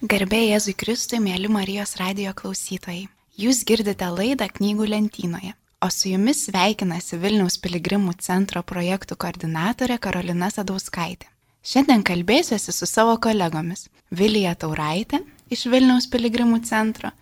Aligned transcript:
Garbė 0.00 0.38
Jėzui 0.46 0.72
Kristui, 0.80 1.18
mėly 1.20 1.50
Marijos 1.52 1.98
radio 2.00 2.30
klausytojai. 2.32 3.02
Jūs 3.36 3.58
girdite 3.68 4.06
laidą 4.08 4.46
knygų 4.48 4.86
lentynoje, 4.88 5.50
o 5.84 5.90
su 5.92 6.08
jumis 6.08 6.46
sveikinasi 6.46 7.18
Vilniaus 7.20 7.58
piligrimų 7.60 8.14
centro 8.24 8.62
projektų 8.64 9.18
koordinatorė 9.20 9.98
Karolina 10.00 10.48
Sadauskaitė. 10.48 11.28
Šiandien 11.60 12.00
kalbėsiuosi 12.00 12.72
su 12.72 12.88
savo 12.88 13.18
kolegomis 13.20 13.90
Vilija 14.08 14.54
Tauraitė 14.56 15.20
iš 15.52 15.66
Vilniaus 15.68 16.08
piligrimų 16.08 16.62
centro 16.64 17.12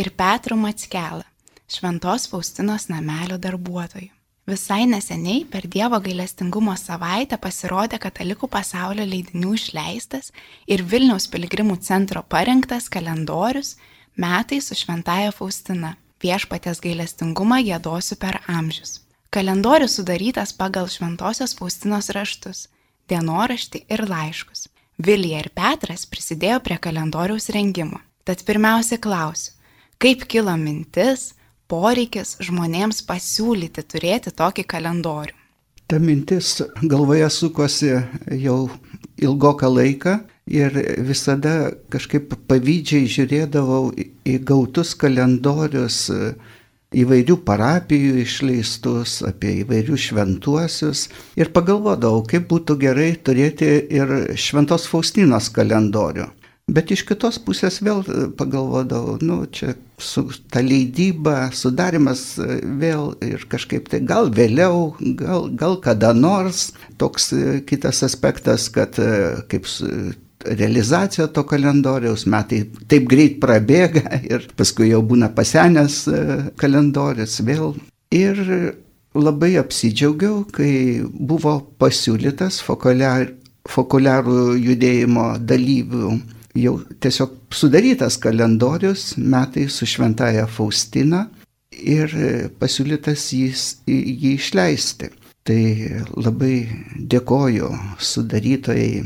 ir 0.00 0.08
Petru 0.16 0.56
Matskelą, 0.56 1.28
Šventos 1.68 2.30
Faustinos 2.32 2.88
namelio 2.88 3.36
darbuotojų. 3.36 4.08
Visai 4.46 4.86
neseniai 4.90 5.44
per 5.46 5.68
Dievo 5.70 6.00
gailestingumo 6.02 6.72
savaitę 6.74 7.36
pasirodė 7.38 8.00
Katalikų 8.02 8.48
pasaulio 8.50 9.04
leidinių 9.06 9.52
išleistas 9.54 10.32
ir 10.66 10.82
Vilniaus 10.82 11.28
piligrimų 11.30 11.76
centro 11.86 12.24
parengtas 12.26 12.88
kalendorius 12.90 13.76
Metai 14.18 14.58
su 14.60 14.74
Šventaja 14.74 15.30
Faustina. 15.32 15.94
Viešpatės 16.22 16.82
gailestingumą 16.82 17.60
gėdosiu 17.66 18.18
per 18.18 18.40
amžius. 18.50 18.98
Kalendorius 19.30 19.94
sudarytas 19.98 20.52
pagal 20.54 20.90
Šventosios 20.90 21.54
Faustinos 21.58 22.10
raštus, 22.14 22.66
dienoraštį 23.10 23.84
ir 23.94 24.02
laiškus. 24.10 24.66
Vilija 24.98 25.40
ir 25.42 25.48
Petras 25.54 26.04
prisidėjo 26.06 26.58
prie 26.66 26.76
kalendoriaus 26.82 27.48
rengimo. 27.54 28.02
Tad 28.26 28.42
pirmiausia 28.46 28.98
klausiu, 29.02 29.54
kaip 30.02 30.26
kilo 30.30 30.54
mintis, 30.58 31.32
poreikis 31.72 32.36
žmonėms 32.44 33.00
pasiūlyti 33.08 33.86
turėti 33.88 34.34
tokį 34.36 34.66
kalendorių? 34.68 35.38
Ta 35.88 35.98
mintis 36.00 36.54
galvoje 36.88 37.28
sukosi 37.32 37.90
jau 38.40 38.58
ilgoką 39.20 39.68
laiką 39.68 40.14
ir 40.48 40.76
visada 41.04 41.72
kažkaip 41.92 42.32
pavydžiai 42.48 43.08
žiūrėdavau 43.12 43.92
į 43.96 44.38
gautus 44.48 44.94
kalendorius 44.98 46.06
įvairių 46.92 47.38
parapijų 47.46 48.18
išleistus, 48.22 49.20
apie 49.24 49.58
įvairius 49.62 50.08
šventuosius 50.10 51.06
ir 51.40 51.52
pagalvodavau, 51.54 52.24
kaip 52.28 52.48
būtų 52.50 52.78
gerai 52.82 53.10
turėti 53.16 53.70
ir 53.92 54.14
Šventos 54.36 54.88
Faustinos 54.90 55.48
kalendorių. 55.52 56.28
Bet 56.70 56.92
iš 56.94 57.02
kitos 57.08 57.40
pusės 57.42 57.80
vėl 57.82 58.04
pagalvodavau, 58.38 59.16
nu, 59.18 59.40
čia 59.50 59.74
su 59.98 60.28
ta 60.52 60.62
leidyba, 60.62 61.50
sudarimas 61.50 62.36
vėl 62.38 63.16
ir 63.24 63.42
kažkaip 63.50 63.88
tai 63.90 63.98
gal 64.06 64.30
vėliau, 64.30 64.94
gal, 65.18 65.48
gal 65.58 65.80
kada 65.82 66.12
nors. 66.14 66.70
Toks 67.02 67.32
kitas 67.66 68.04
aspektas, 68.06 68.68
kad 68.70 68.94
kaip 69.50 69.66
realizacija 70.46 71.26
to 71.34 71.42
kalendoriaus 71.46 72.26
metai 72.30 72.62
taip 72.90 73.08
greit 73.10 73.40
prabėga 73.42 74.20
ir 74.32 74.46
paskui 74.56 74.92
jau 74.92 75.02
būna 75.02 75.32
pasenęs 75.34 76.04
kalendorius 76.62 77.40
vėl. 77.42 77.74
Ir 78.14 78.38
labai 79.18 79.56
apsidžiaugiau, 79.58 80.44
kai 80.54 81.02
buvo 81.02 81.58
pasiūlytas 81.82 82.62
fokuliarų 82.62 84.38
judėjimo 84.62 85.26
dalyvių 85.42 86.14
jau 86.58 86.76
tiesiog 87.00 87.38
sudarytas 87.54 88.18
kalendorius 88.22 89.12
metai 89.16 89.68
su 89.68 89.88
šventaja 89.88 90.46
Faustina 90.46 91.26
ir 91.72 92.12
pasiūlytas 92.60 93.30
jis, 93.36 93.66
jį 93.88 94.36
išleisti. 94.36 95.10
Tai 95.42 95.62
labai 96.22 96.54
dėkoju 97.10 97.68
sudarytojai 97.98 99.02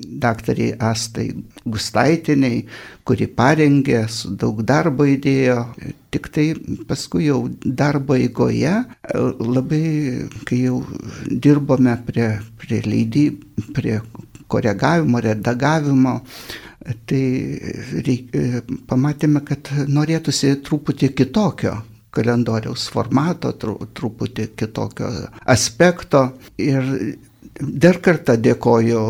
daktariai 0.00 0.76
Astai 0.78 1.30
Gustaitiniai, 1.64 2.62
kuri 3.04 3.26
parengė, 3.26 4.04
su 4.08 4.30
daug 4.38 4.62
darbo 4.66 5.06
įdėjo. 5.08 5.58
Tik 6.14 6.28
tai 6.34 6.46
paskui 6.88 7.26
jau 7.26 7.40
darbo 7.64 8.16
eigoje, 8.18 8.76
labai, 9.40 9.84
kai 10.48 10.62
jau 10.64 10.80
dirbome 11.26 11.96
prie, 12.06 12.32
prie 12.60 12.80
leidybų, 12.86 13.66
prie 13.76 14.00
koregavimo, 14.50 15.20
redagavimo, 15.22 16.20
tai 16.80 17.24
reik, 18.06 18.34
pamatėme, 18.88 19.42
kad 19.46 19.72
norėtųsi 19.88 20.54
truputį 20.64 21.12
kitokio 21.18 21.74
kalendoriaus 22.14 22.88
formato, 22.90 23.52
tru, 23.54 23.76
truputį 23.94 24.50
kitokio 24.58 25.10
aspekto. 25.54 26.24
Ir 26.60 26.88
dar 27.60 28.00
kartą 28.02 28.36
dėkoju 28.40 29.02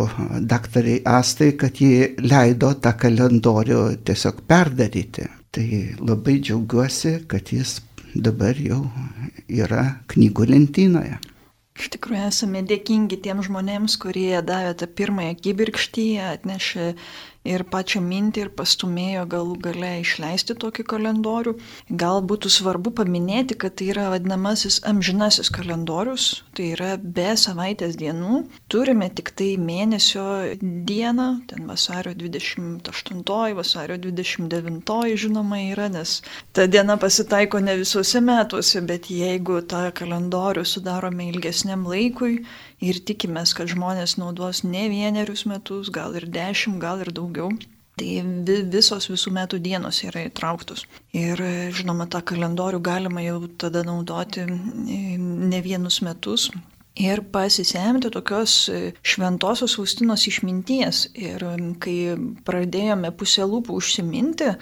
daktariai 0.50 1.03
Astai, 1.08 1.53
kad 1.60 1.81
ji 1.81 2.16
leido 2.25 2.75
tą 2.82 2.94
kalendorių 3.00 3.82
tiesiog 4.04 4.44
perdaryti. 4.50 5.28
Tai 5.50 5.66
labai 5.98 6.38
džiaugiuosi, 6.44 7.16
kad 7.31 7.50
jis 7.50 7.81
dabar 8.14 8.58
jau 8.58 8.84
yra 9.48 10.02
knygų 10.10 10.47
lentynoje. 10.52 11.19
Iš 11.81 11.88
tikrųjų 11.94 12.26
esame 12.28 12.60
dėkingi 12.69 13.16
tiem 13.25 13.41
žmonėms, 13.42 13.94
kurie 14.02 14.42
davė 14.44 14.75
tą 14.76 14.88
pirmąją 15.00 15.37
kibirkštį, 15.41 16.06
atnešė 16.34 16.91
ir 17.48 17.64
pačią 17.72 18.02
mintį 18.04 18.42
ir 18.44 18.50
pastumėjo 18.56 19.24
galų 19.32 19.56
gale 19.64 19.90
išleisti 20.02 20.56
tokį 20.60 20.84
kalendorių. 20.92 21.54
Gal 22.02 22.20
būtų 22.28 22.50
svarbu 22.52 22.92
paminėti, 23.00 23.56
kad 23.60 23.78
tai 23.80 23.90
yra 23.94 24.08
vadinamasis 24.12 24.80
amžinasis 24.88 25.50
kalendorius, 25.52 26.42
tai 26.56 26.72
yra 26.74 26.90
be 27.00 27.30
savaitės 27.40 27.96
dienų. 28.00 28.44
Turime 28.72 29.08
tik 29.16 29.32
tai 29.38 29.54
mėnesio 29.60 30.26
dieną, 30.60 31.28
ten 31.50 31.66
vasario 31.70 32.14
28, 32.18 33.24
vasario 33.56 33.96
29 33.96 35.16
žinoma 35.20 35.62
yra, 35.70 35.88
nes 35.92 36.20
ta 36.52 36.66
diena 36.68 36.98
pasitaiko 37.00 37.60
ne 37.64 37.78
visuose 37.80 38.20
metuose, 38.24 38.84
bet 38.84 39.08
jeigu 39.12 39.62
tą 39.70 39.86
kalendorių 39.96 40.66
sudarome 40.68 41.30
ilgesniam 41.32 41.86
laikui, 41.88 42.42
ir 42.80 43.00
tikimės, 43.06 43.52
kad 43.56 43.70
žmonės 43.70 44.16
naudos 44.20 44.64
ne 44.64 44.88
vienerius 44.92 45.44
metus, 45.48 45.92
gal 45.92 46.16
ir 46.18 46.26
dešimt, 46.32 46.80
gal 46.82 47.04
ir 47.04 47.12
daugiau. 47.14 47.52
Tai 48.00 48.08
visos 48.72 49.10
visų 49.10 49.32
metų 49.36 49.58
dienos 49.60 49.98
yra 50.06 50.22
įtrauktos. 50.24 50.86
Ir 51.12 51.40
žinoma, 51.76 52.06
tą 52.08 52.22
kalendorių 52.24 52.80
galima 52.80 53.20
jau 53.20 53.42
tada 53.60 53.82
naudoti 53.84 54.46
ne 54.48 55.60
vienus 55.60 56.00
metus. 56.06 56.48
Ir 57.00 57.20
pasisemti 57.32 58.10
tokios 58.12 58.54
šventosios 59.06 59.76
Faustinos 59.76 60.24
išminties. 60.30 61.10
Ir 61.12 61.44
kai 61.82 61.96
pradėjome 62.46 63.12
pusę 63.16 63.44
lūpų 63.48 63.76
užsiminti, 63.76 64.54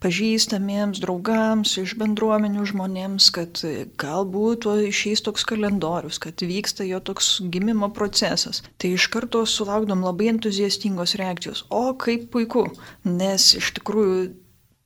pažįstamiems, 0.00 1.00
draugams, 1.02 1.76
iš 1.82 1.94
bendruomenių 2.00 2.66
žmonėms, 2.72 3.30
kad 3.36 3.62
galbūt 4.00 4.68
išeis 4.88 5.24
toks 5.26 5.46
kalendorius, 5.48 6.20
kad 6.22 6.40
vyksta 6.40 6.86
jo 6.88 7.00
toks 7.04 7.32
gimimo 7.52 7.90
procesas. 7.96 8.62
Tai 8.80 8.94
iš 8.96 9.08
karto 9.12 9.44
sulaukdom 9.46 10.04
labai 10.06 10.30
entuziastingos 10.34 11.16
reakcijos. 11.20 11.66
O 11.68 11.92
kaip 12.00 12.30
puiku, 12.32 12.68
nes 13.04 13.52
iš 13.60 13.74
tikrųjų 13.78 14.30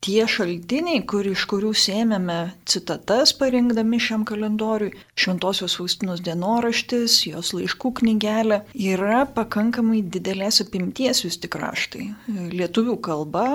tie 0.05 0.27
šaltiniai, 0.29 1.01
kur, 1.09 1.25
iš 1.25 1.47
kurių 1.49 1.73
sėmėme 1.81 2.39
citatas 2.69 3.33
parinkdami 3.39 4.01
šiam 4.03 4.27
kalendoriui, 4.29 4.93
Šventojios 5.17 5.79
Faustinos 5.79 6.21
dienoraštis, 6.27 7.17
jos 7.31 7.55
laiškų 7.57 7.93
knygelė, 8.01 8.61
yra 8.75 9.23
pakankamai 9.37 10.03
didelės 10.05 10.61
apimties 10.65 11.25
vis 11.25 11.41
tik 11.41 11.57
raštai. 11.61 12.11
Lietuvių 12.53 12.99
kalba 13.05 13.47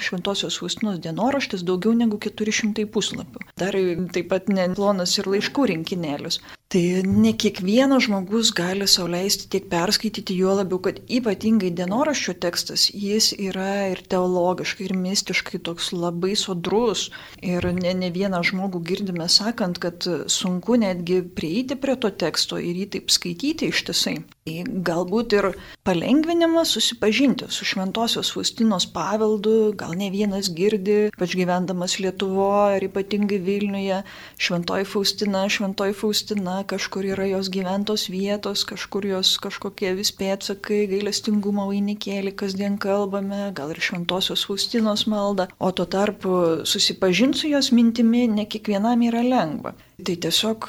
Šventojios 0.00 0.60
Faustinos 0.62 1.02
dienoraštis 1.04 1.66
daugiau 1.68 1.92
negu 1.98 2.20
400 2.24 2.88
puslapių. 2.94 3.44
Dar 3.60 3.76
taip 4.14 4.32
pat 4.32 4.48
neplonas 4.52 5.18
ir 5.20 5.28
laiškų 5.34 5.68
rinkinėlius. 5.74 6.40
Tai 6.68 6.80
ne 7.08 7.30
kiekvienas 7.32 8.02
žmogus 8.04 8.50
gali 8.52 8.84
sauliaisti 8.92 9.46
tiek 9.48 9.70
perskaityti, 9.72 10.34
juo 10.36 10.52
labiau, 10.58 10.76
kad 10.84 10.98
ypatingai 11.08 11.70
dienoraščio 11.78 12.34
tekstas, 12.42 12.90
jis 12.92 13.30
yra 13.40 13.86
ir 13.94 14.02
teologiškai, 14.12 14.84
ir 14.84 14.92
mistiškai 15.00 15.62
toks 15.64 15.94
labai 15.96 16.34
sodrus. 16.36 17.06
Ir 17.40 17.64
ne, 17.72 17.94
ne 17.96 18.10
vieną 18.12 18.42
žmogų 18.50 18.82
girdime 18.90 19.30
sakant, 19.32 19.80
kad 19.80 20.04
sunku 20.28 20.76
netgi 20.82 21.22
prieiti 21.40 21.78
prie 21.80 21.96
to 21.96 22.12
teksto 22.12 22.60
ir 22.60 22.76
jį 22.82 22.90
taip 22.98 23.16
skaityti 23.16 23.72
ištisai. 23.72 24.18
Tai 24.48 24.58
galbūt 24.84 25.38
ir 25.38 25.50
palengvinimas 25.88 26.74
susipažinti 26.76 27.48
su 27.52 27.64
Šventojios 27.68 28.34
Faustinos 28.36 28.84
paveldu, 28.92 29.72
gal 29.76 29.96
ne 29.96 30.12
vienas 30.12 30.52
girdi, 30.52 31.00
pač 31.16 31.32
gyvendamas 31.36 31.96
Lietuvoje 32.00 32.76
ir 32.76 32.88
ypatingai 32.88 33.40
Vilniuje, 33.44 34.04
Šventoji 34.36 34.88
Faustina, 34.88 35.48
Šventoji 35.52 35.96
Faustina, 35.96 36.57
kažkur 36.66 37.06
yra 37.14 37.26
jos 37.28 37.50
gyventos 37.52 38.08
vietos, 38.10 38.64
kažkur 38.68 39.06
jos 39.06 39.34
kažkokie 39.42 39.92
vis 39.98 40.12
pėtsakai, 40.16 40.86
gailestingumo 40.90 41.68
vainikėlį 41.70 42.34
kasdien 42.38 42.78
kalbame, 42.82 43.50
gal 43.54 43.74
ir 43.74 43.82
Šventojios 43.82 44.46
Faustinos 44.48 45.06
malda, 45.10 45.48
o 45.58 45.70
tuo 45.72 45.86
tarpu 45.86 46.64
susipažinti 46.64 47.44
su 47.44 47.52
jos 47.52 47.72
mintimi 47.72 48.26
ne 48.28 48.46
kiekvienam 48.46 49.04
yra 49.10 49.22
lengva. 49.26 49.74
Tai 49.98 50.14
tiesiog 50.22 50.68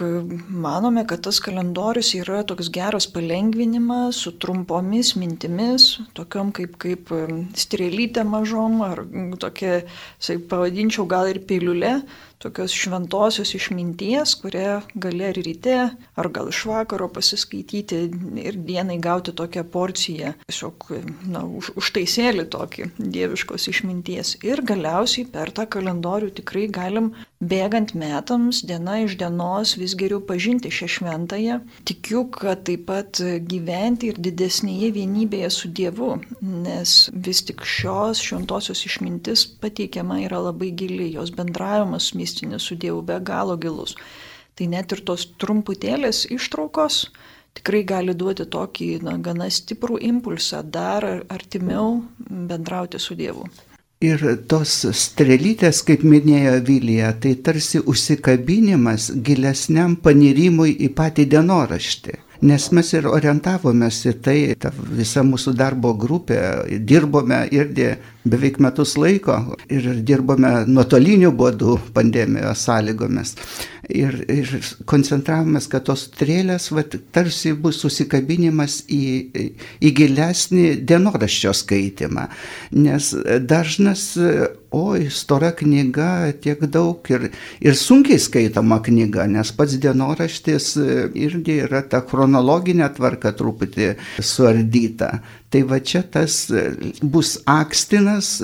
manome, 0.49 1.03
kad 1.05 1.21
tas 1.21 1.37
kalendorius 1.45 2.15
yra 2.17 2.39
toks 2.49 2.71
geras 2.73 3.05
palengvinimas 3.13 4.23
su 4.23 4.31
trumpomis 4.41 5.11
mintimis, 5.21 5.99
tokiom 6.17 6.49
kaip, 6.57 6.79
kaip 6.81 7.11
strėlytė 7.53 8.23
mažom 8.25 8.81
ar 8.87 9.03
tokia, 9.37 9.83
pavadinčiau 10.49 11.05
gal 11.11 11.29
ir 11.29 11.43
piliulė, 11.45 11.99
tokios 12.39 12.73
šventosios 12.75 13.51
išminties, 13.57 14.35
kurią 14.39 14.79
gali 14.95 15.25
ar 15.27 15.39
ryte, 15.43 15.77
ar 16.19 16.29
gal 16.35 16.49
iš 16.51 16.63
vakaro 16.69 17.09
pasiskaityti 17.11 18.01
ir 18.43 18.59
dienai 18.67 18.99
gauti 19.03 19.33
tokią 19.35 19.65
porciją, 19.73 20.33
tiesiog 20.47 20.87
na, 21.33 21.43
už, 21.43 21.73
užtaisėlį 21.79 22.47
tokį 22.55 22.89
dieviškos 22.97 23.67
išminties. 23.73 24.37
Ir 24.47 24.63
galiausiai 24.63 25.27
per 25.29 25.51
tą 25.55 25.67
kalendorių 25.67 26.31
tikrai 26.39 26.67
galim 26.71 27.11
bėgant 27.39 27.93
metams, 27.95 28.59
diena 28.67 28.97
iš 28.99 29.15
dienos 29.19 29.77
vis 29.79 29.93
geriau 29.95 30.19
pažinti 30.19 30.71
šią 30.75 30.87
šventąją. 30.95 31.59
Tikiu, 31.87 32.25
kad 32.35 32.65
taip 32.67 32.83
pat 32.89 33.21
gyventi 33.47 34.09
ir 34.11 34.19
didesnėje 34.19 34.91
vienybėje 34.97 35.51
su 35.55 35.71
Dievu, 35.71 36.09
nes 36.41 36.97
vis 37.13 37.41
tik 37.47 37.63
šios 37.63 38.19
šventosios 38.19 38.83
išmintis 38.89 39.45
pateikiama 39.63 40.19
yra 40.25 40.43
labai 40.49 40.73
gili, 40.75 41.13
jos 41.13 41.31
bendravimas 41.31 42.11
mistinis 42.13 42.67
su 42.67 42.75
Dievu 42.75 43.01
be 43.07 43.21
galo 43.23 43.55
gilus. 43.55 43.95
Tai 44.59 44.67
net 44.67 44.91
ir 44.91 45.05
tos 45.07 45.29
trumputėlės 45.39 46.25
ištraukos 46.35 47.05
tikrai 47.55 47.85
gali 47.87 48.13
duoti 48.19 48.45
tokį 48.51 48.91
na, 49.07 49.15
gana 49.15 49.47
stiprų 49.47 50.03
impulsą 50.11 50.59
dar 50.67 51.07
artimiau 51.31 52.01
bendrauti 52.27 52.99
su 52.99 53.15
Dievu. 53.15 53.47
Ir 53.99 54.21
tos 54.47 54.71
strelytės, 54.95 55.81
kaip 55.83 56.05
minėjo 56.07 56.53
Vilija, 56.63 57.09
tai 57.19 57.33
tarsi 57.43 57.81
užsikabinimas 57.83 59.09
gilesniam 59.27 59.97
panirimui 59.99 60.71
į 60.85 60.87
patį 60.95 61.25
dienoraštį. 61.33 62.15
Nes 62.47 62.69
mes 62.71 62.93
ir 62.95 63.09
orientavomės 63.11 63.97
į 64.07 64.13
tai, 64.23 64.37
ta 64.55 64.71
visa 64.71 65.19
mūsų 65.27 65.51
darbo 65.59 65.91
grupė, 65.99 66.39
dirbome 66.79 67.41
irgi 67.51 67.89
beveik 68.23 68.61
metus 68.63 68.95
laiko 68.95 69.35
ir 69.67 69.91
dirbome 70.07 70.53
nuotoliniu 70.71 71.33
būdu 71.35 71.75
pandemijos 71.91 72.63
sąlygomis 72.69 73.35
ir, 73.89 74.15
ir 74.29 74.51
koncentravomės, 74.89 75.67
kad 75.71 75.87
tos 75.89 76.05
strėlės 76.09 76.69
vat, 76.75 76.95
tarsi 77.15 77.53
bus 77.57 77.81
susikabinimas 77.83 78.83
į, 78.91 79.03
į 79.81 79.91
gilesnį 79.97 80.67
dienoraščio 80.87 81.53
skaitimą. 81.57 82.27
Nes 82.77 83.11
dažnas, 83.49 84.05
oi, 84.75 85.07
stora 85.13 85.51
knyga, 85.57 86.29
tiek 86.43 86.61
daug 86.69 87.05
ir, 87.13 87.29
ir 87.63 87.77
sunkiai 87.77 88.21
skaitoma 88.21 88.79
knyga, 88.85 89.25
nes 89.31 89.51
pats 89.57 89.79
dienoraštis 89.81 90.71
irgi 91.17 91.59
yra 91.65 91.81
ta 91.89 92.03
chronologinė 92.05 92.91
tvarka 92.97 93.33
truputį 93.37 93.93
suardyta. 94.21 95.17
Tai 95.49 95.63
va 95.65 95.79
čia 95.81 96.03
tas 96.05 96.43
bus 97.01 97.39
akstinas 97.49 98.35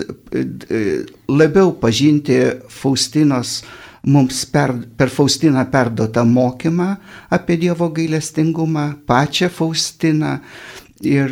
labiau 1.30 1.76
pažinti 1.78 2.40
Faustinos 2.74 3.60
mums 4.06 4.46
per, 4.46 4.74
per 4.98 5.10
Faustiną 5.10 5.66
perduotą 5.72 6.26
mokymą 6.26 6.96
apie 7.30 7.58
Dievo 7.58 7.90
gailestingumą, 7.90 8.94
pačią 9.06 9.50
Faustiną. 9.50 10.40
Ir 11.02 11.32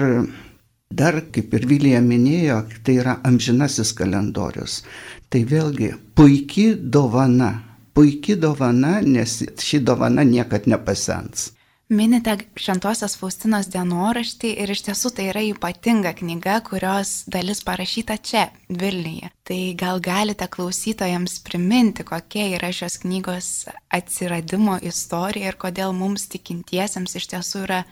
dar, 0.92 1.22
kaip 1.34 1.54
ir 1.54 1.68
Vilija 1.70 2.02
minėjo, 2.04 2.64
tai 2.84 2.98
yra 3.02 3.18
amžinasis 3.26 3.94
kalendorius. 3.98 4.82
Tai 5.30 5.44
vėlgi 5.50 5.94
puikiai 6.18 6.76
dovana, 6.78 7.54
puikiai 7.94 8.38
dovana, 8.38 9.00
nes 9.02 9.40
ši 9.58 9.82
dovana 9.86 10.26
niekad 10.28 10.68
nepasens. 10.70 11.52
Minite 11.94 12.34
Šventosios 12.58 13.14
Faustinos 13.20 13.68
dienoraštį 13.70 14.50
ir 14.64 14.72
iš 14.74 14.82
tiesų 14.88 15.12
tai 15.14 15.28
yra 15.30 15.44
ypatinga 15.46 16.16
knyga, 16.18 16.56
kurios 16.66 17.12
dalis 17.30 17.62
parašyta 17.68 18.16
čia, 18.18 18.48
Vilniuje. 18.70 19.30
Tai 19.46 19.60
gal 19.78 20.02
galite 20.02 20.48
klausytojams 20.50 21.38
priminti, 21.46 22.02
kokia 22.08 22.48
yra 22.56 22.72
šios 22.74 22.98
knygos 23.04 23.52
atsiradimo 23.94 24.80
istorija 24.82 25.54
ir 25.54 25.60
kodėl 25.62 25.94
mums 25.94 26.26
tikintiesiems 26.34 27.14
iš 27.22 27.30
tiesų 27.36 27.64
yra 27.68 27.84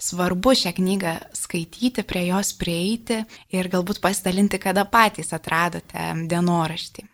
svarbu 0.00 0.56
šią 0.56 0.72
knygą 0.80 1.14
skaityti, 1.36 2.06
prie 2.08 2.30
jos 2.30 2.54
prieiti 2.56 3.26
ir 3.52 3.68
galbūt 3.68 4.00
pasidalinti, 4.00 4.62
kada 4.62 4.88
patys 4.88 5.34
atradote 5.36 6.14
dienoraštį. 6.32 7.09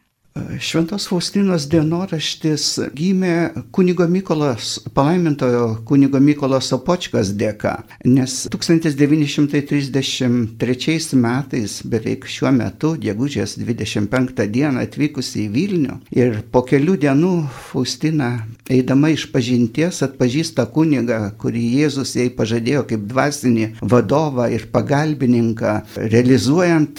Šventos 0.61 1.06
Faustinos 1.09 1.65
dienoraštis 1.71 2.81
gimė 2.97 3.50
kunigo 3.75 4.06
Mykolas, 4.11 4.81
palaimintojo 4.97 5.77
kunigo 5.88 6.19
Mykolas 6.21 6.73
Opočkas 6.77 7.29
dėka, 7.38 7.75
nes 8.05 8.49
1933 8.53 11.17
metais, 11.21 11.83
beveik 11.88 12.27
šiuo 12.29 12.50
metu, 12.56 12.97
gegužės 13.00 13.56
25 13.61 14.47
dieną 14.53 14.81
atvykusi 14.85 15.37
į 15.47 15.49
Vilnių 15.56 15.94
ir 16.17 16.31
po 16.53 16.61
kelių 16.67 16.94
dienų 17.06 17.35
Faustina, 17.71 18.31
eidama 18.69 19.09
iš 19.15 19.23
pažinties, 19.33 20.03
atpažįsta 20.05 20.62
kunigą, 20.75 21.21
kurį 21.41 21.65
Jėzus 21.81 22.11
jai 22.19 22.29
pažadėjo 22.35 22.83
kaip 22.91 23.03
dvasinį 23.09 23.67
vadovą 23.81 24.47
ir 24.53 24.62
pagalbininką, 24.73 25.73
realizuojant 26.12 26.94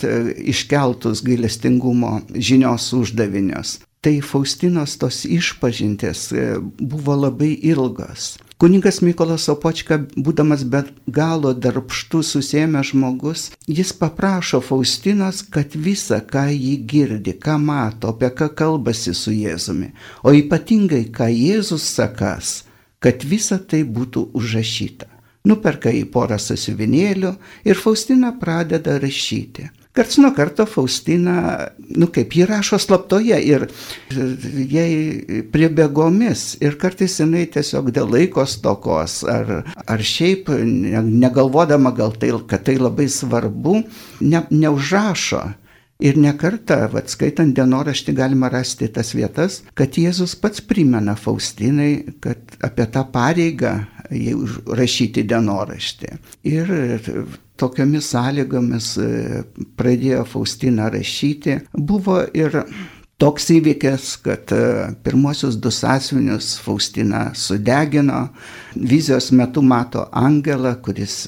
iškeltus 0.48 1.18
gailestingumo 1.28 2.12
žinios 2.34 2.94
uždavinius 2.98 3.27
uždavinius. 3.28 3.80
Tai 4.02 4.22
Faustinos 4.22 4.98
tos 4.98 5.26
išpažintės 5.26 6.32
e, 6.32 6.60
buvo 6.80 7.16
labai 7.16 7.58
ilgos. 7.66 8.38
Kuningas 8.58 9.02
Mykolas 9.02 9.50
Opočka, 9.50 9.98
būdamas 10.16 10.64
be 10.64 10.84
galo 11.08 11.54
darbštus 11.54 12.32
susėmęs 12.34 12.92
žmogus, 12.94 13.52
jis 13.68 13.92
paprašo 13.94 14.62
Faustinos, 14.62 15.44
kad 15.44 15.76
visa, 15.76 16.22
ką 16.22 16.48
jį 16.54 16.76
girdi, 16.86 17.34
ką 17.34 17.58
mato, 17.60 18.14
apie 18.14 18.30
ką 18.30 18.50
kalbasi 18.56 19.14
su 19.14 19.34
Jėzumi, 19.34 19.92
o 20.24 20.34
ypatingai, 20.34 21.10
ką 21.12 21.28
Jėzus 21.30 21.86
sakas, 21.98 22.64
kad 23.00 23.26
visa 23.26 23.58
tai 23.60 23.84
būtų 23.84 24.30
užrašyta. 24.34 25.10
Nuperka 25.48 25.90
į 25.94 26.06
porą 26.12 26.38
sasiuvinėlių 26.42 27.36
ir 27.66 27.78
Faustina 27.78 28.34
pradeda 28.40 28.98
rašyti. 29.00 29.70
Karts 29.98 30.20
nuo 30.22 30.30
karto 30.38 30.68
Faustina, 30.70 31.68
nu 31.98 32.06
kaip 32.14 32.36
jį 32.38 32.46
rašo 32.52 32.78
slaptoje 32.78 33.40
ir 33.50 33.66
jai 34.70 34.90
priebėgomis 35.54 36.44
ir 36.62 36.78
kartais 36.78 37.16
jinai 37.18 37.48
tiesiog 37.50 37.90
dėl 37.96 38.12
laiko 38.14 38.46
stokos 38.46 39.24
ar, 39.26 39.64
ar 39.66 40.04
šiaip 40.14 40.52
negalvodama 40.54 41.96
gal 41.98 42.14
tai, 42.14 42.30
kad 42.46 42.68
tai 42.70 42.78
labai 42.78 43.10
svarbu, 43.10 43.80
ne, 44.22 44.44
neužrašo. 44.54 45.48
Ir 45.98 46.14
nekarta, 46.22 46.84
vad 46.94 47.10
skaitant 47.10 47.56
dienoraštį, 47.58 48.14
galima 48.20 48.52
rasti 48.54 48.86
tas 48.94 49.16
vietas, 49.18 49.64
kad 49.74 49.98
Jėzus 49.98 50.36
pats 50.38 50.62
primena 50.62 51.16
Faustinai, 51.18 52.20
kad 52.22 52.54
apie 52.62 52.86
tą 52.94 53.02
pareigą 53.10 53.72
rašyti 54.78 55.24
dienoraštį. 55.28 56.14
Ir 56.50 56.72
tokiomis 57.58 58.12
sąlygomis 58.14 58.92
e, 59.02 59.44
pradėjo 59.80 60.24
Faustina 60.30 60.90
rašyti. 60.94 61.58
Buvo 61.74 62.20
ir 62.38 62.60
toks 63.22 63.50
įvykis, 63.58 64.10
kad 64.26 64.54
e, 64.56 64.64
pirmosius 65.06 65.58
du 65.62 65.72
sąsvinius 65.74 66.56
Faustina 66.64 67.30
sudegino. 67.36 68.28
Vizijos 68.76 69.32
metu 69.36 69.64
mato 69.66 70.08
angelą, 70.12 70.76
kuris 70.86 71.26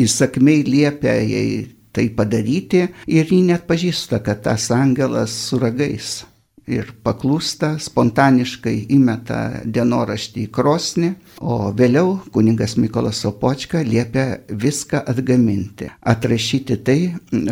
įsakmei 0.00 0.64
liepia 0.66 1.16
jai 1.20 1.46
tai 1.92 2.08
padaryti 2.16 2.86
ir 3.06 3.28
ji 3.28 3.42
net 3.44 3.66
pažįsta, 3.68 4.22
kad 4.24 4.44
tas 4.46 4.70
angelas 4.72 5.34
su 5.48 5.58
ragais 5.60 6.22
ir 6.70 6.92
paklūsta, 7.02 7.74
spontaniškai 7.82 8.74
įmeta 8.94 9.62
dienoraštį 9.66 10.44
į 10.46 10.50
krosnį, 10.54 11.10
o 11.42 11.72
vėliau 11.76 12.16
kuningas 12.34 12.76
Mikolas 12.78 13.22
Sopočka 13.24 13.82
liepia 13.86 14.42
viską 14.48 15.02
atgaminti, 15.10 15.90
atrašyti 16.00 16.78
tai, 16.86 16.98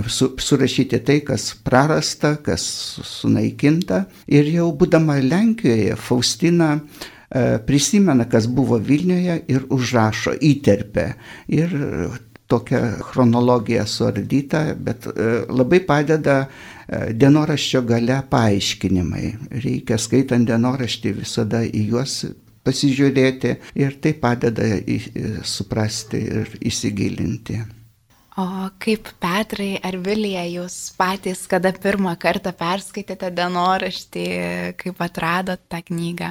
su, 0.07 0.33
surašyti 0.38 1.02
tai, 1.07 1.21
kas 1.26 1.50
prarasta, 1.64 2.37
kas 2.45 2.64
sunaikinta. 3.07 4.05
Ir 4.31 4.50
jau 4.55 4.71
būdama 4.79 5.19
Lenkijoje, 5.25 5.99
Faustina 5.99 6.73
e, 6.76 7.59
prisimena, 7.67 8.29
kas 8.31 8.47
buvo 8.47 8.79
Vilniuje 8.79 9.40
ir 9.50 9.67
užrašo, 9.75 10.38
įterpia. 10.38 11.14
Ir 11.50 11.75
tokia 12.50 12.83
chronologija 13.11 13.87
suardyta, 13.87 14.64
bet 14.75 15.07
e, 15.07 15.30
labai 15.49 15.80
padeda 15.87 16.42
e, 16.45 17.12
dienoraščio 17.14 17.83
gale 17.88 18.21
paaiškinimai. 18.30 19.26
Reikia 19.64 19.99
skaitant 20.00 20.49
dienoraštį 20.50 21.16
visada 21.23 21.62
į 21.64 21.87
juos 21.95 22.21
pasižiūrėti 22.66 23.57
ir 23.80 23.99
tai 24.04 24.14
padeda 24.21 24.66
suprasti 25.49 26.21
ir 26.40 26.57
įsigilinti. 26.61 27.61
O 28.40 28.47
kaip 28.80 29.09
Petrai 29.21 29.75
ar 29.85 29.97
Vilija 30.00 30.45
jūs 30.47 30.76
patys, 30.97 31.42
kada 31.50 31.73
pirmą 31.75 32.14
kartą 32.21 32.52
perskaitėte 32.57 33.33
dienoraštį, 33.37 34.26
kaip 34.80 35.02
atradot 35.02 35.61
tą 35.69 35.83
knygą? 35.88 36.30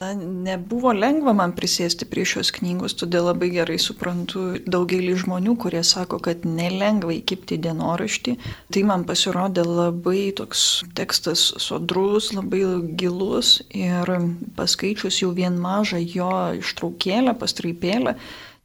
Na, 0.00 0.14
nebuvo 0.16 0.94
lengva 0.96 1.34
man 1.36 1.50
prisėsti 1.52 2.06
prie 2.08 2.22
šios 2.24 2.48
knygos, 2.56 2.94
todėl 3.02 3.26
labai 3.28 3.50
gerai 3.52 3.74
suprantu 3.84 4.44
daugelį 4.64 5.18
žmonių, 5.20 5.58
kurie 5.60 5.82
sako, 5.84 6.16
kad 6.24 6.46
nelengva 6.48 7.12
įkipti 7.18 7.58
dienoraštį. 7.66 8.32
Tai 8.72 8.84
man 8.88 9.04
pasirodė 9.04 9.66
labai 9.68 10.22
toks 10.38 10.62
tekstas 10.96 11.42
sodrus, 11.60 12.30
labai 12.32 12.62
gilus 13.02 13.58
ir 13.76 14.14
paskaičius 14.56 15.20
jau 15.20 15.34
vien 15.36 15.60
mažą 15.60 16.00
jo 16.00 16.32
ištraukėlę, 16.62 17.36
pastraipėlę, 17.44 18.16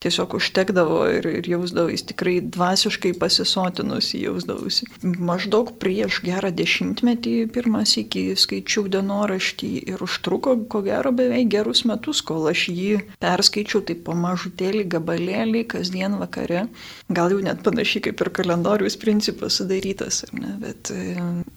tiesiog 0.04 0.36
užtekdavo 0.38 1.00
ir, 1.10 1.26
ir 1.40 1.48
jausdavais 1.50 2.04
tikrai 2.06 2.38
dvasiškai 2.44 3.14
pasisotinusi 3.20 4.22
jausdavusi. 4.26 4.88
Maždaug 5.02 5.72
prieš 5.82 6.20
gerą 6.26 6.52
dešimtmetį 6.56 7.34
pirmas 7.56 7.96
iki 8.02 8.28
skaičiau 8.38 8.86
dienoraštį 8.92 9.72
ir 9.94 10.04
užtruko 10.06 10.58
ko 10.70 10.84
gero 10.86 11.14
beveik 11.16 11.50
gerus 11.56 11.86
metus, 11.90 12.22
kol 12.26 12.50
aš 12.52 12.68
jį 12.74 13.00
perskaičiau 13.24 13.82
taip 13.88 14.04
po 14.06 14.14
mažutėlį 14.20 14.86
gabalėlį 14.94 15.66
kasdien 15.74 16.20
vakare. 16.22 16.68
Gal 17.10 17.34
jau 17.34 17.42
net 17.46 17.64
panašiai 17.66 18.06
kaip 18.10 18.22
ir 18.22 18.32
kalendorius 18.36 19.00
principas 19.02 19.58
sudarytas, 19.62 20.22
ne? 20.36 20.54
bet 20.62 20.92
e, 20.94 21.16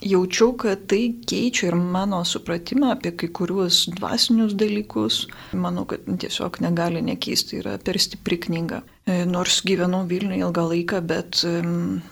jaučiau, 0.08 0.54
kad 0.60 0.86
tai 0.88 1.02
keičia 1.28 1.72
ir 1.72 1.76
mano 1.76 2.22
supratimą 2.24 2.94
apie 2.94 3.12
kai 3.18 3.28
kuriuos 3.34 3.84
dvasinius 3.98 4.56
dalykus. 4.58 5.26
Manau, 5.52 5.84
kad 5.88 6.06
tiesiog 6.08 6.60
negali 6.64 7.02
nekeisti, 7.04 7.60
yra 7.60 7.76
per 7.82 8.00
stipri 8.00 8.27
knyga. 8.36 8.82
E, 9.06 9.24
nors 9.24 9.62
gyvenau 9.64 10.04
Vilniuje 10.10 10.44
ilgą 10.44 10.66
laiką, 10.68 11.00
bet 11.08 11.40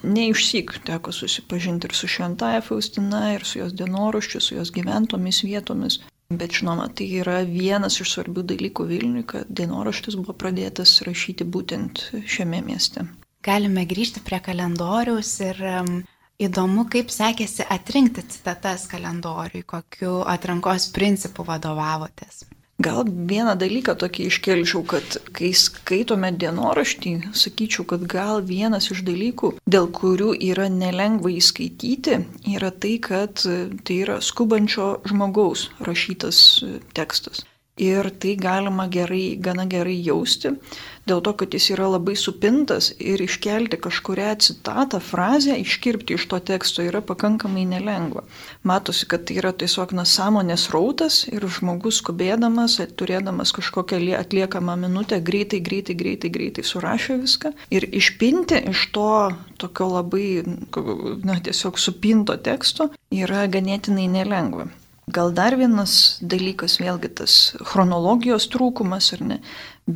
neišsyk 0.02 0.78
teko 0.88 1.12
susipažinti 1.12 1.90
ir 1.90 1.94
su 1.94 2.08
Šventaja 2.08 2.62
Faustina, 2.64 3.34
ir 3.34 3.44
su 3.44 3.60
jos 3.60 3.76
dienoraščiu, 3.76 4.40
su 4.40 4.56
jos 4.56 4.72
gyventomis 4.72 5.42
vietomis. 5.44 6.00
Bet 6.32 6.56
žinoma, 6.58 6.88
tai 6.88 7.06
yra 7.20 7.42
vienas 7.46 8.00
iš 8.02 8.16
svarbių 8.16 8.42
dalykų 8.50 8.88
Vilniui, 8.88 9.26
kad 9.30 9.46
dienoraštis 9.46 10.16
buvo 10.18 10.34
pradėtas 10.34 10.96
rašyti 11.06 11.44
būtent 11.44 12.08
šiame 12.26 12.64
mieste. 12.66 13.04
Galime 13.46 13.84
grįžti 13.86 14.24
prie 14.26 14.40
kalendoriaus 14.42 15.36
ir 15.44 15.60
įdomu, 16.42 16.88
kaip 16.90 17.12
sekėsi 17.14 17.68
atrinkti 17.70 18.26
citatas 18.26 18.88
kalendoriui, 18.90 19.62
kokiu 19.62 20.18
atrankos 20.26 20.90
principu 20.96 21.46
vadovavotės. 21.46 22.42
Gal 22.76 23.06
vieną 23.08 23.54
dalyką 23.56 23.94
tokį 23.96 24.26
iškelčiau, 24.28 24.82
kad 24.84 25.16
kai 25.36 25.48
skaitome 25.56 26.28
dienoraštį, 26.36 27.14
sakyčiau, 27.32 27.86
kad 27.88 28.04
gal 28.04 28.44
vienas 28.44 28.90
iš 28.92 29.00
dalykų, 29.06 29.54
dėl 29.64 29.88
kurių 29.96 30.34
yra 30.50 30.68
nelengva 30.68 31.32
įskaityti, 31.32 32.20
yra 32.52 32.70
tai, 32.70 32.98
kad 33.00 33.40
tai 33.40 34.00
yra 34.04 34.20
skubančio 34.20 34.92
žmogaus 35.08 35.70
rašytas 35.88 36.44
tekstas. 36.92 37.46
Ir 37.76 38.06
tai 38.08 38.36
galima 38.40 38.86
gerai, 38.88 39.36
gana 39.36 39.66
gerai 39.68 39.98
jausti, 40.00 40.54
dėl 41.04 41.18
to, 41.20 41.34
kad 41.36 41.52
jis 41.52 41.66
yra 41.74 41.90
labai 41.92 42.14
supintas 42.16 42.86
ir 42.96 43.20
iškelti 43.20 43.76
kažkuria 43.84 44.30
citatą, 44.40 44.96
frazę, 45.04 45.52
iškirpti 45.60 46.16
iš 46.16 46.24
to 46.30 46.38
teksto 46.40 46.86
yra 46.86 47.02
pakankamai 47.04 47.66
nelengva. 47.68 48.22
Matosi, 48.64 49.04
kad 49.10 49.26
tai 49.28 49.36
yra 49.42 49.52
tiesiog 49.52 49.92
nesąmonės 49.98 50.70
rautas 50.72 51.18
ir 51.28 51.44
žmogus 51.58 52.00
skubėdamas, 52.00 52.78
turėdamas 52.96 53.52
kažkokią 53.58 54.00
atliekamą 54.22 54.78
minutę, 54.86 55.20
greitai, 55.20 55.60
greitai, 55.60 55.98
greitai, 56.00 56.32
greitai 56.32 56.64
surašė 56.64 57.18
viską. 57.26 57.52
Ir 57.76 57.90
išpinti 57.92 58.62
iš 58.72 58.86
to 58.96 59.12
tokio 59.60 59.92
labai, 59.98 60.30
na, 61.28 61.36
tiesiog 61.44 61.76
supinto 61.76 62.40
teksto 62.40 62.88
yra 63.12 63.44
ganėtinai 63.52 64.08
nelengva. 64.16 64.70
Gal 65.14 65.28
dar 65.30 65.54
vienas 65.54 66.18
dalykas, 66.18 66.80
vėlgi 66.82 67.08
tas 67.20 67.34
chronologijos 67.68 68.48
trūkumas 68.50 69.12
ar 69.14 69.20
ne. 69.28 69.36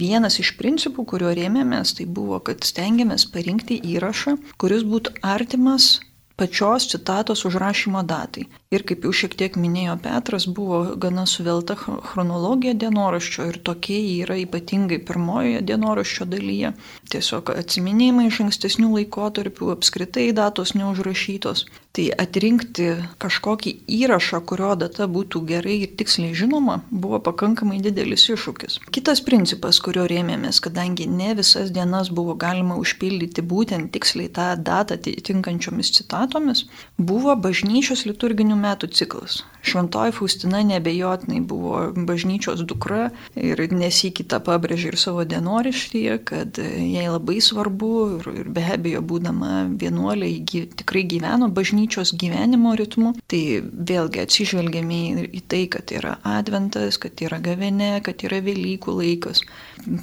Vienas 0.03 0.37
iš 0.39 0.53
principų, 0.61 1.03
kurio 1.13 1.33
rėmėmės, 1.35 1.97
tai 1.99 2.07
buvo, 2.19 2.39
kad 2.47 2.63
stengiamės 2.63 3.25
parinkti 3.35 3.81
įrašą, 3.95 4.37
kuris 4.63 4.87
būtų 4.93 5.17
artimas 5.33 5.97
pačios 6.39 6.87
citatos 6.93 7.43
užrašymo 7.45 8.05
datai. 8.07 8.47
Ir 8.71 8.87
kaip 8.87 9.03
jau 9.05 9.11
šiek 9.23 9.35
tiek 9.43 9.59
minėjo 9.59 9.99
Petras, 10.07 10.47
buvo 10.47 10.79
gana 11.05 11.27
suvelta 11.33 11.75
chronologija 11.81 12.79
dienoraščio 12.85 13.51
ir 13.51 13.59
tokie 13.67 13.99
yra 14.15 14.39
ypatingai 14.47 15.03
pirmojoje 15.11 15.67
dienoraščio 15.73 16.31
dalyje. 16.37 16.73
Tiesiog 17.13 17.51
atsiminimai 17.59 18.31
iš 18.31 18.45
ankstesnių 18.47 18.95
laikotarpių, 18.95 19.75
apskritai 19.75 20.31
datos 20.39 20.79
neužrašytos. 20.79 21.67
Tai 21.91 22.05
atrinkti 22.23 22.85
kažkokį 23.19 23.71
įrašą, 23.91 24.39
kurio 24.47 24.77
data 24.79 25.09
būtų 25.11 25.41
gerai 25.49 25.81
ir 25.83 25.97
tiksliai 25.99 26.37
žinoma, 26.39 26.77
buvo 26.87 27.19
pakankamai 27.27 27.81
didelis 27.83 28.29
iššūkis. 28.31 28.77
Kitas 28.95 29.19
principas, 29.27 29.81
kurio 29.83 30.05
rėmėmės, 30.11 30.63
kadangi 30.63 31.09
ne 31.11 31.33
visas 31.35 31.73
dienas 31.75 32.13
buvo 32.15 32.37
galima 32.39 32.77
užpildyti 32.79 33.43
būtent 33.43 33.91
tiksliai 33.97 34.31
tą 34.31 34.53
datą 34.63 35.01
atitinkančiomis 35.01 35.91
citatomis, 35.97 36.69
buvo 36.95 37.35
bažnyčios 37.35 38.07
liturginių 38.07 38.61
metų 38.63 38.93
ciklas. 38.95 39.41
Šventoji 39.67 40.15
Faustina 40.15 40.63
nebejotinai 40.65 41.41
buvo 41.45 41.91
bažnyčios 41.93 42.63
dukra 42.65 43.11
ir 43.37 43.61
nesikita 43.75 44.39
pabrėžė 44.41 44.95
ir 44.95 44.99
savo 45.01 45.27
dienorištyje, 45.29 46.17
kad 46.25 46.63
jai 46.63 47.09
labai 47.11 47.41
svarbu 47.45 47.91
ir, 48.21 48.31
ir 48.45 48.49
be 48.55 48.65
abejo 48.79 49.03
būdama 49.05 49.67
vienuolė, 49.75 50.31
ji 50.39 50.65
tikrai 50.81 51.05
gyveno 51.11 51.51
bažnyčios 51.81 52.13
gyvenimo 52.13 52.75
ritmu. 52.77 53.15
Tai 53.27 53.63
vėlgi 53.65 54.21
atsižvelgiame 54.21 55.27
į 55.33 55.41
tai, 55.49 55.67
kad 55.73 55.91
yra 55.93 56.19
adventas, 56.25 56.99
kad 56.99 57.17
yra 57.21 57.41
gavenė, 57.41 58.03
kad 58.05 58.21
yra 58.25 58.41
Velykų 58.45 58.93
laikas. 59.01 59.43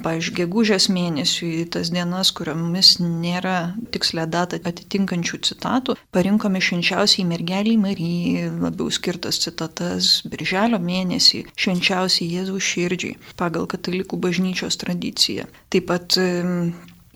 Pavyzdžiui, 0.02 0.34
gegužės 0.34 0.88
mėnesiui 0.90 1.68
tas 1.70 1.90
dienas, 1.90 2.32
kuriomis 2.32 2.98
nėra 2.98 3.74
tikslę 3.92 4.26
datą 4.26 4.58
atitinkančių 4.58 5.38
citatų, 5.38 5.96
parinkome 6.10 6.60
švenčiausiai 6.60 7.26
mergeliai 7.28 7.78
Marijai, 7.78 8.50
labiau 8.58 8.90
skirtas 8.90 9.38
citatas 9.38 10.22
Birželio 10.26 10.80
mėnesį, 10.82 11.46
švenčiausiai 11.54 12.32
Jėzų 12.38 12.58
širdžiai, 12.58 13.18
pagal 13.38 13.70
katalikų 13.70 14.18
bažnyčios 14.18 14.80
tradiciją. 14.82 15.46
Taip 15.70 15.86
pat 15.92 16.18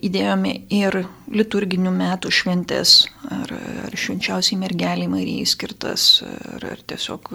įdėjome 0.03 0.53
ir 0.73 1.03
liturginių 1.33 1.91
metų 1.95 2.31
šventės, 2.33 2.95
ar, 3.31 3.53
ar 3.85 3.95
švenčiausiai 3.97 4.59
mergeliai 4.61 5.09
Marijai 5.11 5.45
skirtas, 5.49 6.07
ar, 6.23 6.65
ar 6.73 6.83
tiesiog 6.89 7.31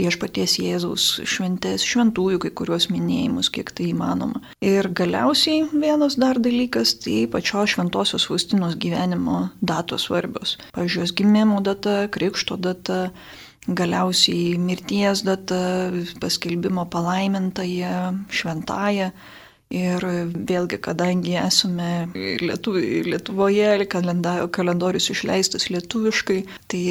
viešpaties 0.00 0.56
Jėzaus 0.62 1.06
šventės, 1.28 1.84
šventųjų 1.86 2.40
kai 2.44 2.52
kuriuos 2.58 2.88
minėjimus, 2.90 3.50
kiek 3.54 3.70
tai 3.74 3.90
įmanoma. 3.92 4.42
Ir 4.64 4.90
galiausiai 4.96 5.68
vienas 5.72 6.18
dar 6.20 6.40
dalykas, 6.42 6.96
tai 7.04 7.24
pačios 7.30 7.74
šventosios 7.74 8.26
Faustinos 8.30 8.78
gyvenimo 8.80 9.48
datos 9.62 10.08
svarbios. 10.08 10.56
Pavyzdžiui, 10.74 11.12
gimimo 11.20 11.60
data, 11.64 12.04
krikšto 12.14 12.58
data, 12.58 13.08
galiausiai 13.66 14.58
mirties 14.60 15.24
data, 15.24 15.90
paskelbimo 16.20 16.86
palaimintąją, 16.92 18.26
šventąją. 18.30 19.10
Ir 19.74 20.04
vėlgi, 20.30 20.78
kadangi 20.78 21.32
esame 21.40 22.06
Lietuv, 22.14 22.76
Lietuvoje, 23.08 23.72
kalendorius 23.90 25.08
išleistas 25.10 25.66
lietuviškai, 25.72 26.36
tai 26.70 26.82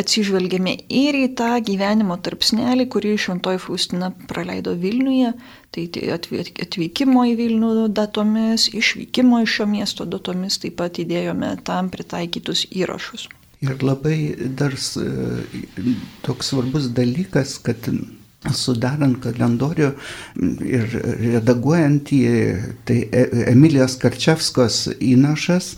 atsižvelgėme 0.00 0.76
ir 0.88 1.18
į 1.20 1.26
tą 1.36 1.50
gyvenimo 1.66 2.16
tarpsnelį, 2.24 2.86
kurį 2.94 3.16
Šventoji 3.20 3.60
Faustina 3.60 4.08
praleido 4.30 4.72
Vilniuje, 4.78 5.34
tai 5.74 5.84
atvykimo 6.16 7.26
į 7.28 7.36
Vilnių 7.42 7.88
datomis, 7.92 8.70
išvykimo 8.72 9.42
iš 9.44 9.58
šio 9.58 9.68
miesto 9.74 10.08
datomis, 10.08 10.56
taip 10.62 10.78
pat 10.80 11.02
įdėjome 11.02 11.52
tam 11.66 11.92
pritaikytus 11.92 12.64
įrašus. 12.72 13.28
Ir 13.60 13.82
labai 13.84 14.16
dar 14.56 14.72
toks 16.24 16.54
svarbus 16.54 16.88
dalykas, 16.96 17.58
kad 17.60 17.90
sudarant 18.48 19.18
kalendorių 19.20 19.90
ir 20.64 20.94
redaguojant 21.20 22.08
jį, 22.14 22.30
tai 22.88 23.02
e, 23.04 23.24
Emilijos 23.50 23.98
Karčevskos 24.00 24.86
įnašas, 24.96 25.74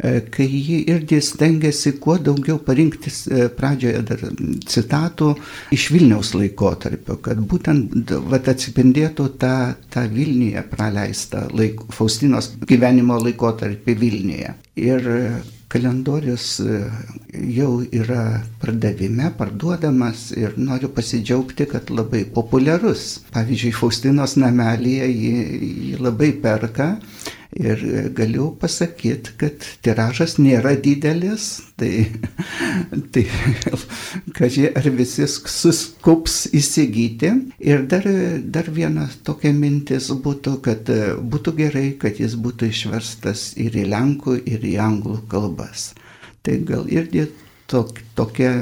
e, 0.00 0.22
kai 0.32 0.46
ji 0.48 0.78
irgi 0.88 1.20
stengiasi 1.20 1.96
kuo 2.00 2.16
daugiau 2.16 2.56
parinkti 2.64 3.12
e, 3.12 3.48
pradžioje 3.52 4.00
dar 4.08 4.24
citatų 4.72 5.34
iš 5.76 5.90
Vilniaus 5.92 6.32
laikotarpio, 6.38 7.18
kad 7.24 7.42
būtent 7.52 8.14
vat, 8.30 8.48
atspindėtų 8.48 9.28
tą, 9.42 9.56
tą 9.92 10.06
Vilniuje 10.12 10.64
praleistą 10.72 11.44
laik, 11.52 11.84
Faustinos 11.92 12.54
gyvenimo 12.64 13.20
laikotarpį 13.26 13.98
Vilniuje. 14.00 14.56
Ir 14.80 15.12
kalendorius 15.68 16.60
e, 16.60 16.80
jau 17.56 17.70
yra 17.84 18.42
pardavime, 18.62 19.30
parduodamas 19.38 20.30
ir 20.36 20.54
noriu 20.56 20.90
pasidžiaugti, 20.94 21.66
kad 21.70 21.90
labai 21.90 22.24
populiarus. 22.38 23.06
Pavyzdžiui, 23.34 23.74
Faustinos 23.76 24.36
namelėje 24.40 25.10
jį, 25.10 25.32
jį 25.90 26.00
labai 26.06 26.32
perka 26.42 26.94
Ir 27.54 28.10
galiu 28.16 28.48
pasakyti, 28.58 29.36
kad 29.38 29.66
tiražas 29.84 30.36
nėra 30.42 30.74
didelis, 30.82 31.46
tai, 31.78 32.08
tai 33.14 33.22
kažkai 34.36 34.72
ar 34.76 34.88
visi 34.98 35.28
suskups 35.30 36.48
įsigyti. 36.56 37.30
Ir 37.62 37.86
dar, 37.90 38.08
dar 38.42 38.70
viena 38.74 39.06
tokia 39.26 39.54
mintis 39.54 40.10
būtų, 40.10 40.56
kad 40.66 40.90
būtų 41.22 41.54
gerai, 41.62 41.86
kad 42.00 42.18
jis 42.20 42.34
būtų 42.34 42.72
išverstas 42.72 43.52
ir 43.62 43.78
į 43.78 43.86
lenkų, 43.94 44.40
ir 44.42 44.66
į 44.66 44.76
anglų 44.82 45.22
kalbas. 45.30 45.92
Tai 46.42 46.58
gal 46.66 46.90
irgi 46.90 47.28
tok, 47.70 48.02
tokia 48.18 48.52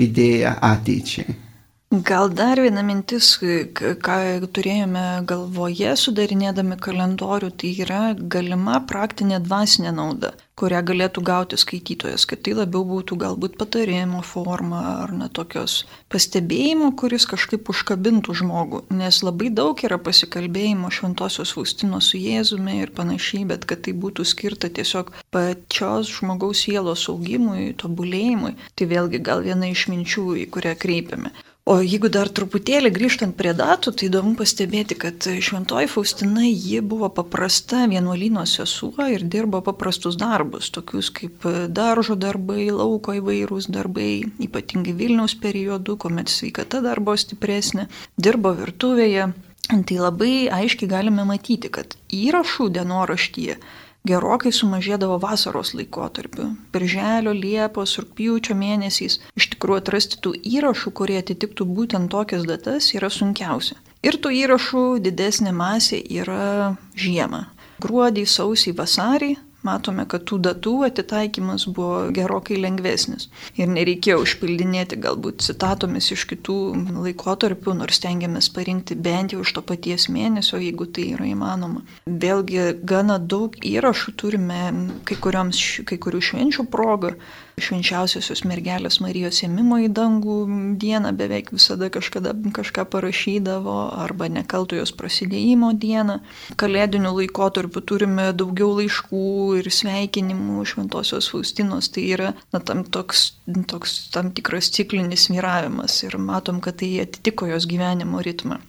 idėja 0.00 0.56
ateičiai. 0.64 1.45
Gal 1.90 2.32
dar 2.34 2.58
viena 2.58 2.82
mintis, 2.82 3.28
ką 3.38 4.16
turėjome 4.50 5.02
galvoje 5.22 5.92
sudarinėdami 5.94 6.80
kalendorių, 6.82 7.52
tai 7.62 7.70
yra 7.84 8.00
galima 8.18 8.80
praktinė 8.90 9.38
dvasinė 9.44 9.92
nauda, 9.94 10.32
kurią 10.58 10.80
galėtų 10.82 11.22
gauti 11.22 11.60
skaitytojas, 11.62 12.26
kad 12.26 12.42
tai 12.42 12.56
labiau 12.58 12.82
būtų 12.90 13.20
galbūt 13.22 13.54
patarimo 13.62 14.24
forma 14.26 14.82
ar 15.04 15.14
na 15.14 15.30
tokios 15.30 15.84
pastebėjimo, 16.10 16.90
kuris 16.98 17.28
kažkaip 17.30 17.70
užkabintų 17.70 18.34
žmogų, 18.42 18.82
nes 18.90 19.22
labai 19.22 19.54
daug 19.54 19.78
yra 19.86 20.02
pasikalbėjimo 20.02 20.90
šventosios 20.90 21.54
Faustinos 21.54 22.10
su 22.10 22.18
Jėzumi 22.18 22.80
ir 22.82 22.90
panašiai, 22.98 23.46
bet 23.46 23.62
kad 23.62 23.86
tai 23.86 23.94
būtų 23.94 24.26
skirta 24.26 24.74
tiesiog 24.74 25.14
pačios 25.30 26.10
žmogaus 26.18 26.66
sielos 26.66 27.06
augimui, 27.14 27.76
tobulėjimui, 27.78 28.56
tai 28.74 28.90
vėlgi 28.90 29.22
gal 29.22 29.46
viena 29.46 29.70
iš 29.70 29.86
minčių, 29.94 30.32
į 30.42 30.50
kurią 30.50 30.74
kreipiame. 30.82 31.30
O 31.66 31.80
jeigu 31.82 32.06
dar 32.14 32.28
truputėlį 32.30 32.92
grįžtant 32.94 33.34
prie 33.34 33.50
datų, 33.58 33.90
tai 33.98 34.06
įdomu 34.06 34.36
pastebėti, 34.38 34.94
kad 35.02 35.24
šventoji 35.42 35.88
Faustina 35.90 36.44
ji 36.46 36.78
buvo 36.78 37.08
paprasta 37.10 37.80
vienuolino 37.90 38.44
sesuo 38.46 39.08
ir 39.10 39.24
dirbo 39.26 39.58
paprastus 39.66 40.14
darbus, 40.20 40.68
tokius 40.70 41.10
kaip 41.16 41.48
daržo 41.74 42.14
darbai, 42.14 42.68
lauko 42.70 43.16
įvairūs 43.18 43.66
darbai, 43.74 44.12
ypatingai 44.46 44.94
Vilniaus 45.00 45.34
periodu, 45.42 45.96
kuomet 45.98 46.30
sveikata 46.30 46.84
dar 46.86 47.02
buvo 47.02 47.18
stipresnė, 47.18 47.88
dirbo 48.14 48.54
virtuvėje. 48.54 49.32
Tai 49.66 49.98
labai 49.98 50.46
aiškiai 50.54 50.86
galime 50.86 51.26
matyti, 51.26 51.66
kad 51.74 51.98
įrašų 52.14 52.68
dienoraštyje 52.78 53.58
gerokai 54.06 54.52
sumažėdavo 54.54 55.18
vasaros 55.22 55.72
laikotarpiu. 55.76 56.52
Birželio, 56.74 57.34
Liepos, 57.36 57.96
Rūpjūčio 58.02 58.56
mėnesiais 58.58 59.18
iš 59.38 59.48
tikrųjų 59.54 59.82
atrasti 59.82 60.20
tų 60.24 60.34
įrašų, 60.56 60.92
kurie 61.00 61.18
atitiktų 61.22 61.66
būtent 61.78 62.12
tokias 62.14 62.46
datas, 62.48 62.92
yra 62.96 63.10
sunkiausia. 63.12 63.78
Ir 64.06 64.20
tų 64.22 64.32
įrašų 64.44 64.84
didesnė 65.02 65.52
masė 65.56 65.98
yra 66.20 66.76
žiemą. 66.94 67.46
Gruodį, 67.82 68.24
sausį, 68.30 68.72
vasarį 68.78 69.34
matome, 69.66 70.06
kad 70.08 70.24
tų 70.28 70.38
datų 70.46 70.74
atitaikymas 70.88 71.66
buvo 71.68 72.06
gerokai 72.14 72.58
lengvesnis. 72.62 73.28
Ir 73.58 73.70
nereikėjo 73.72 74.20
užpildinėti 74.24 74.98
galbūt 75.02 75.44
citatomis 75.46 76.10
iš 76.14 76.26
kitų 76.32 76.58
laikotarpių, 77.06 77.76
nors 77.80 78.00
stengiamės 78.00 78.50
parinkti 78.54 78.98
bent 78.98 79.34
jau 79.34 79.42
iš 79.44 79.56
to 79.56 79.64
paties 79.66 80.08
mėnesio, 80.12 80.60
jeigu 80.62 80.88
tai 80.90 81.10
yra 81.16 81.28
įmanoma. 81.30 81.84
Vėlgi, 82.06 82.62
gana 82.86 83.18
daug 83.18 83.56
įrašų 83.60 84.16
turime 84.20 84.62
kai, 85.08 85.18
kurioms, 85.20 85.62
kai 85.88 85.98
kurių 86.02 86.22
švenčių 86.30 86.68
progą 86.72 87.16
švenčiausiosios 87.56 88.42
mergelės 88.44 88.98
Marijos 89.00 89.38
ėmimo 89.46 89.78
į 89.80 89.86
dangų 89.96 90.34
dieną 90.82 91.12
beveik 91.16 91.54
visada 91.54 91.88
kažkada 91.88 92.34
kažką 92.58 92.84
parašydavo, 92.92 93.76
arba 94.04 94.28
nekaltojos 94.34 94.92
prasidėjimo 94.98 95.70
dieną. 95.80 96.18
Kalėdinių 96.60 97.14
laikotarpių 97.16 97.84
turime 97.88 98.28
daugiau 98.36 98.74
laiškų 98.76 99.24
ir 99.62 99.72
sveikinimų 99.72 100.68
šventosios 100.68 101.30
Faustinos, 101.32 101.88
tai 101.96 102.04
yra 102.18 102.34
na, 102.52 102.60
tam, 102.60 102.84
toks, 102.84 103.30
toks 103.72 103.98
tam 104.12 104.34
tikras 104.36 104.68
ciklinis 104.76 105.30
vyravimas 105.32 106.02
ir 106.04 106.20
matom, 106.20 106.60
kad 106.60 106.82
tai 106.84 106.92
atitiko 107.08 107.48
jos 107.54 107.64
gyvenimo 107.72 108.20
ritmą. 108.20 108.60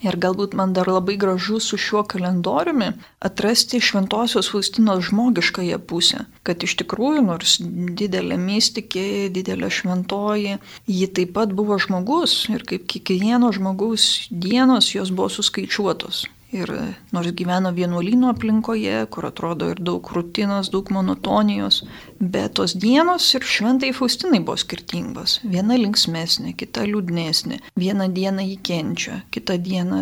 Ir 0.00 0.16
galbūt 0.16 0.54
man 0.56 0.70
dar 0.72 0.88
labai 0.88 1.18
gražu 1.20 1.58
su 1.60 1.76
šiuo 1.76 2.00
kalendoriumi 2.08 2.86
atrasti 3.28 3.82
šventosios 3.84 4.48
Faustinos 4.48 5.02
žmogiškąją 5.10 5.76
pusę, 5.90 6.24
kad 6.46 6.64
iš 6.64 6.78
tikrųjų, 6.80 7.26
nors 7.26 7.58
didelė 8.00 8.38
mystikė, 8.40 9.28
didelė 9.34 9.68
šventoji, 9.68 10.56
ji 10.88 11.12
taip 11.18 11.36
pat 11.36 11.52
buvo 11.52 11.76
žmogus 11.84 12.46
ir 12.54 12.64
kaip 12.70 12.88
kiekvieno 12.88 13.52
žmogaus 13.52 14.28
dienos 14.30 14.94
jos 14.94 15.12
buvo 15.12 15.28
suskaičiuotos. 15.36 16.24
Ir 16.50 16.70
nors 17.14 17.30
gyveno 17.38 17.70
vienuolino 17.70 18.32
aplinkoje, 18.32 19.04
kur 19.14 19.28
atrodo 19.28 19.68
ir 19.70 19.78
daug 19.86 20.08
rutinos, 20.16 20.72
daug 20.72 20.88
monotonijos, 20.90 21.84
bet 22.20 22.54
tos 22.58 22.74
dienos 22.76 23.24
ir 23.34 23.44
šventai 23.46 23.92
Faustinai 23.96 24.42
buvo 24.44 24.58
skirtingos. 24.60 25.38
Viena 25.48 25.76
linksmesnė, 25.80 26.52
kita 26.60 26.84
liūdnesnė. 26.88 27.60
Vieną 27.80 28.10
dieną 28.12 28.44
jį 28.44 28.58
kenčia, 28.66 29.20
kitą 29.32 29.56
dieną 29.60 30.00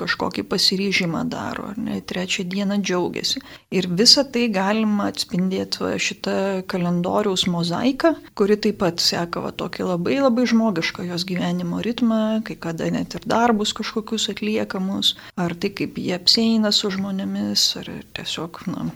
kažkokį 0.00 0.44
pasiryžimą 0.50 1.24
daro, 1.32 1.70
ne, 1.80 2.00
trečią 2.04 2.44
dieną 2.52 2.78
džiaugiasi. 2.84 3.40
Ir 3.74 3.88
visą 3.88 4.26
tai 4.28 4.46
galima 4.52 5.08
atspindėti 5.12 5.94
šitą 6.04 6.36
kalendoriaus 6.68 7.46
mozaiką, 7.48 8.14
kuri 8.36 8.58
taip 8.60 8.82
pat 8.84 9.00
seka 9.00 9.40
va, 9.44 9.54
tokį 9.56 9.88
labai 9.88 10.20
labai 10.20 10.44
žmogišką 10.50 11.08
jos 11.08 11.24
gyvenimo 11.28 11.80
ritmą, 11.84 12.42
kai 12.44 12.58
kada 12.60 12.90
net 12.92 13.16
ir 13.16 13.24
darbus 13.24 13.72
kažkokius 13.76 14.28
atliekamus, 14.34 15.14
ar 15.40 15.56
tai 15.56 15.72
kaip 15.72 15.96
jie 16.00 16.12
apseina 16.18 16.74
su 16.74 16.92
žmonėmis, 16.92 17.66
ar 17.80 17.90
tiesiog, 18.18 18.64
na, 18.68 18.90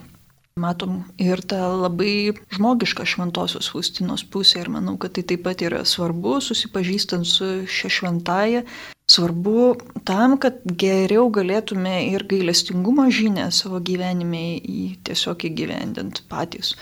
matom 0.60 1.00
ir 1.20 1.40
tą 1.46 1.60
labai 1.80 2.34
žmogišką 2.54 3.06
šventosios 3.08 3.70
Faustinos 3.72 4.24
pusę 4.28 4.60
ir 4.62 4.70
manau, 4.74 4.96
kad 5.00 5.14
tai 5.16 5.24
taip 5.28 5.44
pat 5.46 5.64
yra 5.64 5.84
svarbu, 5.86 6.38
susipažįstant 6.44 7.28
su 7.28 7.48
šia 7.70 7.90
šventaja, 7.96 8.62
svarbu 9.08 9.78
tam, 10.08 10.36
kad 10.42 10.60
geriau 10.64 11.28
galėtume 11.32 11.96
ir 12.10 12.26
gailestingumo 12.28 13.08
žinę 13.14 13.48
savo 13.54 13.80
gyvenime 13.80 14.58
į 14.58 14.80
tiesiog 15.08 15.48
įgyvendint 15.48 16.24
patys, 16.28 16.74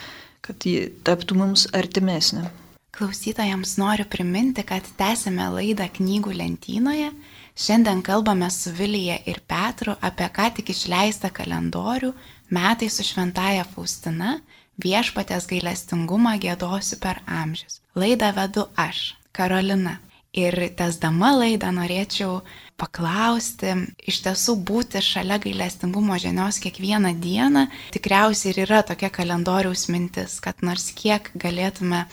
kad 0.42 0.66
ji 0.66 0.90
taptų 1.06 1.38
mums 1.42 1.68
artimesnė. 1.76 2.48
Klausytojams 2.96 3.74
noriu 3.76 4.06
priminti, 4.08 4.64
kad 4.64 4.86
tęsime 4.96 5.50
laidą 5.52 5.90
knygų 5.98 6.32
lentynoje 6.38 7.10
Šiandien 7.56 8.02
kalbame 8.04 8.50
su 8.50 8.70
Vilija 8.70 9.14
ir 9.24 9.38
Petru 9.48 9.94
apie 10.04 10.26
ką 10.28 10.50
tik 10.58 10.74
išleistą 10.74 11.30
kalendorių 11.32 12.10
Metai 12.50 12.88
su 12.90 13.02
Šventaja 13.02 13.64
Faustina 13.66 14.36
viešpatės 14.82 15.48
gailestingumą 15.50 16.36
gėdosiu 16.42 16.98
per 17.02 17.22
amžius. 17.26 17.80
Laidą 17.96 18.32
vedu 18.36 18.68
aš, 18.76 19.16
Karolina. 19.32 19.98
Ir 20.36 20.52
tesdama 20.76 21.30
laidą 21.32 21.70
norėčiau 21.72 22.42
paklausti, 22.76 23.70
iš 24.04 24.18
tiesų 24.26 24.58
būti 24.68 25.00
šalia 25.00 25.38
gailestingumo 25.40 26.18
žinios 26.20 26.58
kiekvieną 26.60 27.14
dieną 27.24 27.62
tikriausiai 27.94 28.52
ir 28.52 28.60
yra 28.66 28.82
tokia 28.84 29.08
kalendoriaus 29.08 29.86
mintis, 29.88 30.36
kad 30.44 30.60
nors 30.60 30.90
kiek 30.98 31.30
galėtume 31.40 32.04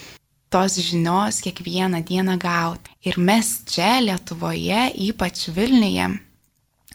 tos 0.53 0.79
žinios 0.87 1.41
kiekvieną 1.43 1.99
dieną 2.07 2.37
gauti. 2.39 2.95
Ir 3.03 3.19
mes 3.19 3.57
čia 3.67 3.97
Lietuvoje, 3.99 4.85
ypač 5.09 5.49
Vilniuje, 5.51 6.07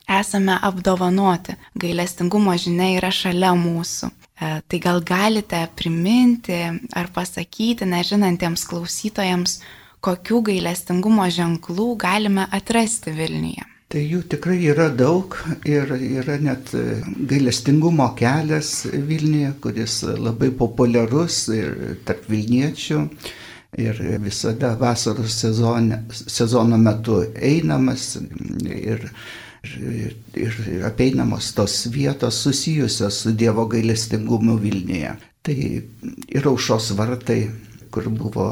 esame 0.09 0.59
apdovanoti. 0.63 1.57
Gailestingumo 1.79 2.57
žinia 2.59 2.95
yra 2.99 3.11
šalia 3.15 3.55
mūsų. 3.59 4.11
E, 4.11 4.53
tai 4.69 4.81
gal 4.83 5.03
galite 5.05 5.65
priminti 5.77 6.61
ar 6.97 7.11
pasakyti 7.15 7.89
nežinantiems 7.89 8.67
klausytojams, 8.71 9.59
kokių 10.05 10.43
gailestingumo 10.53 11.27
ženklų 11.35 11.89
galime 11.99 12.47
atrasti 12.55 13.15
Vilniuje. 13.17 13.67
Tai 13.89 14.03
jų 14.05 14.21
tikrai 14.29 14.59
yra 14.69 14.91
daug 14.93 15.33
ir 15.65 15.95
yra 15.97 16.37
net 16.45 16.75
gailestingumo 17.31 18.11
kelias 18.19 18.83
Vilniuje, 18.93 19.55
kuris 19.65 20.03
labai 20.05 20.51
populiarus 20.53 21.47
ir 21.57 22.01
tarp 22.05 22.29
Vilniečių 22.29 23.01
ir 23.81 24.03
visada 24.21 24.75
vasaros 24.81 25.41
sezone, 25.41 26.03
sezono 26.13 26.77
metu 26.79 27.23
einamas 27.35 28.17
ir, 28.65 29.09
ir, 29.65 30.85
apeinamos 30.87 31.55
tos 31.55 31.91
vietos 31.91 32.35
susijusios 32.35 33.15
su 33.15 33.33
Dievo 33.33 33.67
gailestingumu 33.67 34.59
Vilniuje. 34.59 35.17
Tai 35.43 35.83
ir 36.29 36.47
aušos 36.47 36.93
vartai, 36.99 37.51
kur 37.91 38.09
buvo 38.09 38.51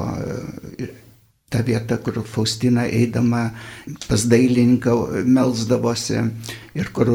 ta 1.51 1.63
vieta, 1.63 1.97
kur 1.99 2.25
Faustina 2.25 2.87
eidama 2.87 3.51
pas 4.09 4.29
dailininką 4.29 5.25
melzdavosi 5.25 6.15
ir 6.75 6.93
kur 6.93 7.07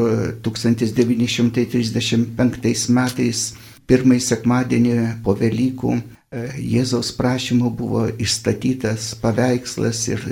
1935 0.46 2.88
metais 2.96 3.54
pirmąjį 3.86 4.20
sekmadienį 4.24 5.22
po 5.24 5.34
Velykų 5.36 6.02
Jėzaus 6.32 7.10
prašymu 7.12 7.70
buvo 7.76 8.06
išstatytas 8.24 9.10
paveikslas 9.20 9.98
ir 10.08 10.22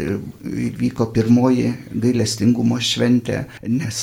vyko 0.81 1.11
pirmoji 1.13 1.75
gailestingumo 1.93 2.79
šventė, 2.81 3.43
nes 3.69 3.99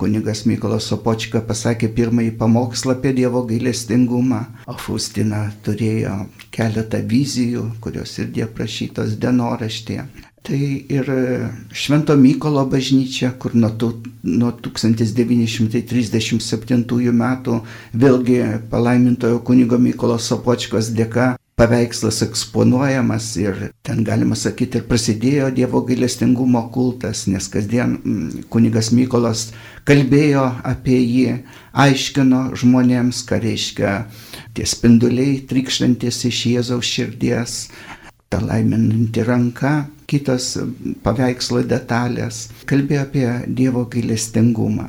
kunigas 0.00 0.44
Mykolas 0.50 0.90
Sopočka 0.92 1.40
pasakė 1.48 1.88
pirmąjį 1.96 2.34
pamokslą 2.42 2.98
apie 2.98 3.14
Dievo 3.16 3.44
gailestingumą, 3.48 4.42
o 4.68 4.76
Faustina 4.76 5.46
turėjo 5.64 6.18
keletą 6.52 7.00
vizijų, 7.08 7.70
kurios 7.80 8.18
irgi 8.20 8.44
aprašytos 8.44 9.16
dienoraštėje. 9.24 10.04
Tai 10.44 10.60
ir 10.92 11.06
Švento 11.72 12.12
Mykolo 12.20 12.68
bažnyčia, 12.68 13.32
kur 13.40 13.56
nuo, 13.56 13.72
tu, 13.80 14.04
nuo 14.28 14.52
1937 14.52 17.16
metų 17.20 17.54
vėlgi 17.96 18.68
palaimintojo 18.68 19.40
kunigo 19.40 19.80
Mykolo 19.80 20.20
Sopočkos 20.20 20.92
dėka 20.92 21.40
paveikslas 21.56 22.20
eksponuojamas 22.26 23.36
ir 23.38 23.70
ten 23.86 24.02
galima 24.04 24.34
sakyti 24.36 24.80
ir 24.80 24.86
prasidėjo 24.90 25.50
Dievo 25.54 25.80
gailestingumo 25.86 26.64
kultas, 26.74 27.26
nes 27.30 27.48
kasdien 27.48 27.94
kunigas 28.50 28.90
Mykolas 28.92 29.52
kalbėjo 29.88 30.44
apie 30.66 30.98
jį, 30.98 31.38
aiškino 31.72 32.50
žmonėms, 32.58 33.22
ką 33.28 33.38
reiškia 33.46 33.90
tie 34.54 34.66
spinduliai 34.66 35.40
trykštantis 35.48 36.24
iš 36.28 36.46
Jėzaus 36.50 36.90
širdies, 36.90 37.52
ta 38.34 38.46
laiminanti 38.46 39.22
ranka, 39.22 39.72
kitos 40.10 40.56
paveikslo 41.06 41.62
detalės, 41.70 42.48
kalbėjo 42.66 43.02
apie 43.06 43.26
Dievo 43.46 43.84
gailestingumą. 43.92 44.88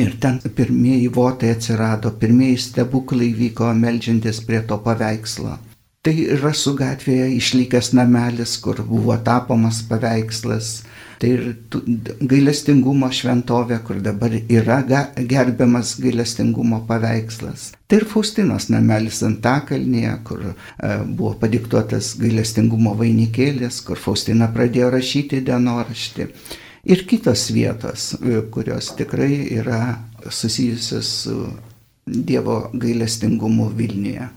Ir 0.00 0.16
ten 0.20 0.38
pirmieji 0.56 1.10
votai 1.12 1.52
atsirado, 1.54 2.10
pirmieji 2.20 2.56
stebuklai 2.64 3.28
vyko 3.36 3.68
melžiantis 3.76 4.40
prie 4.48 4.62
to 4.70 4.78
paveikslo. 4.86 5.58
Tai 6.06 6.14
Rasų 6.40 6.72
gatvėje 6.80 7.28
išlikęs 7.36 7.92
namelis, 7.98 8.56
kur 8.64 8.80
buvo 8.88 9.16
tapomas 9.28 9.82
paveikslas, 9.90 10.72
Tai 11.20 11.30
ir 11.32 11.44
gailestingumo 12.28 13.08
šventovė, 13.14 13.78
kur 13.86 14.02
dabar 14.04 14.34
yra 14.36 14.82
gerbiamas 15.16 15.94
gailestingumo 16.02 16.82
paveikslas. 16.88 17.70
Tai 17.88 18.00
ir 18.02 18.06
Faustinos 18.10 18.68
namelis 18.72 19.22
Antakalnyje, 19.24 20.12
kur 20.28 20.42
e, 20.50 20.54
buvo 21.06 21.32
padiktuotas 21.40 22.14
gailestingumo 22.20 22.92
vainikėlis, 23.00 23.80
kur 23.86 24.00
Faustina 24.00 24.50
pradėjo 24.52 24.90
rašyti 24.96 25.40
dienoraštį. 25.46 26.28
Ir 26.86 27.06
kitos 27.08 27.48
vietos, 27.54 28.12
e, 28.20 28.42
kurios 28.52 28.92
tikrai 28.98 29.32
yra 29.56 29.80
susijusios 30.30 31.14
su 31.22 31.46
Dievo 32.06 32.70
gailestingumu 32.74 33.72
Vilniuje. 33.74 34.28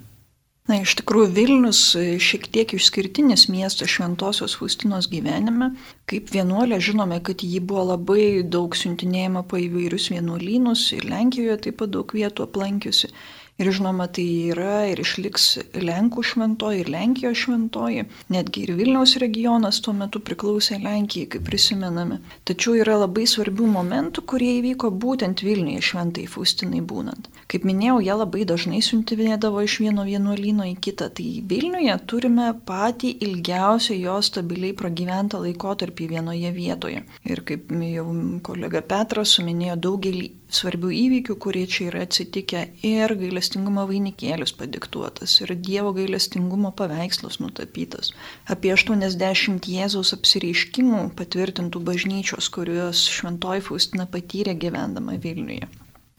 Na, 0.70 0.76
iš 0.84 0.92
tikrųjų, 1.00 1.32
Vilnius 1.34 1.80
e, 1.98 2.04
šiek 2.22 2.44
tiek 2.54 2.76
išskirtinis 2.78 3.48
miestas 3.50 3.90
Šventojios 3.90 4.54
Faustinos 4.60 5.08
gyvenime. 5.10 5.72
Kaip 6.10 6.30
vienuolė 6.30 6.78
žinome, 6.86 7.18
kad 7.26 7.42
ji 7.42 7.58
buvo 7.58 7.88
labai 7.96 8.44
daug 8.46 8.78
siuntinėjama 8.78 9.42
po 9.50 9.58
įvairius 9.58 10.12
vienuolynus 10.14 10.84
ir 10.94 11.08
Lenkijoje 11.10 11.58
taip 11.66 11.80
pat 11.82 11.96
daug 11.96 12.14
vietų 12.14 12.46
aplankiusi. 12.46 13.10
Ir 13.60 13.68
žinoma, 13.76 14.06
tai 14.08 14.24
yra 14.54 14.86
ir 14.88 15.02
išliks 15.04 15.46
Lenkų 15.76 16.24
šventoji, 16.24 16.84
ir 16.86 16.90
Lenkijos 16.94 17.42
šventoji. 17.42 18.06
Netgi 18.32 18.62
ir 18.64 18.72
Vilniaus 18.78 19.18
regionas 19.20 19.82
tuo 19.84 19.92
metu 19.98 20.22
priklausė 20.24 20.78
Lenkijai, 20.80 21.28
kaip 21.34 21.44
prisimename. 21.50 22.22
Tačiau 22.48 22.78
yra 22.80 22.96
labai 23.02 23.26
svarbių 23.28 23.68
momentų, 23.74 24.24
kurie 24.32 24.54
įvyko 24.62 24.94
būtent 25.04 25.44
Vilniuje 25.44 25.84
šventai 25.90 26.24
Faustinai 26.32 26.80
būnant. 26.80 27.28
Kaip 27.52 27.68
minėjau, 27.68 28.00
jie 28.06 28.16
labai 28.22 28.48
dažnai 28.48 28.80
siuntinėdavo 28.86 29.66
iš 29.68 29.80
vieno 29.84 30.08
vienuolyno 30.08 30.70
į 30.72 30.78
kitą. 30.80 31.10
Tai 31.20 31.28
Vilniuje 31.52 32.00
turime 32.08 32.54
patį 32.64 33.12
ilgiausią 33.28 34.00
jo 34.00 34.16
stabiliai 34.24 34.72
pragyventą 34.72 35.44
laikotarpį 35.44 36.10
vienoje 36.16 36.56
vietoje. 36.56 37.04
Ir 37.28 37.44
kaip 37.44 37.76
jau 37.76 38.08
kolega 38.46 38.86
Petras 38.88 39.36
suminėjo 39.36 39.76
daugelį 39.90 40.30
svarbių 40.54 40.92
įvykių, 40.96 41.36
kurie 41.42 41.66
čia 41.70 41.90
yra 41.90 42.04
atsitikę 42.08 42.64
ir 42.86 43.14
gailestingumo 43.20 43.86
vainikėlius 43.90 44.54
padiktuotas 44.60 45.36
ir 45.44 45.54
Dievo 45.56 45.94
gailestingumo 45.98 46.72
paveikslas 46.80 47.40
nutapytas. 47.44 48.14
Apie 48.50 48.74
80 48.76 49.70
Jėzaus 49.70 50.16
apsireiškimų 50.18 51.04
patvirtintų 51.20 51.84
bažnyčios, 51.92 52.50
kuriuos 52.54 53.06
šventoji 53.20 53.66
Faustina 53.70 54.10
patyrė 54.10 54.58
gyvendama 54.58 55.20
Vilniuje. 55.22 55.70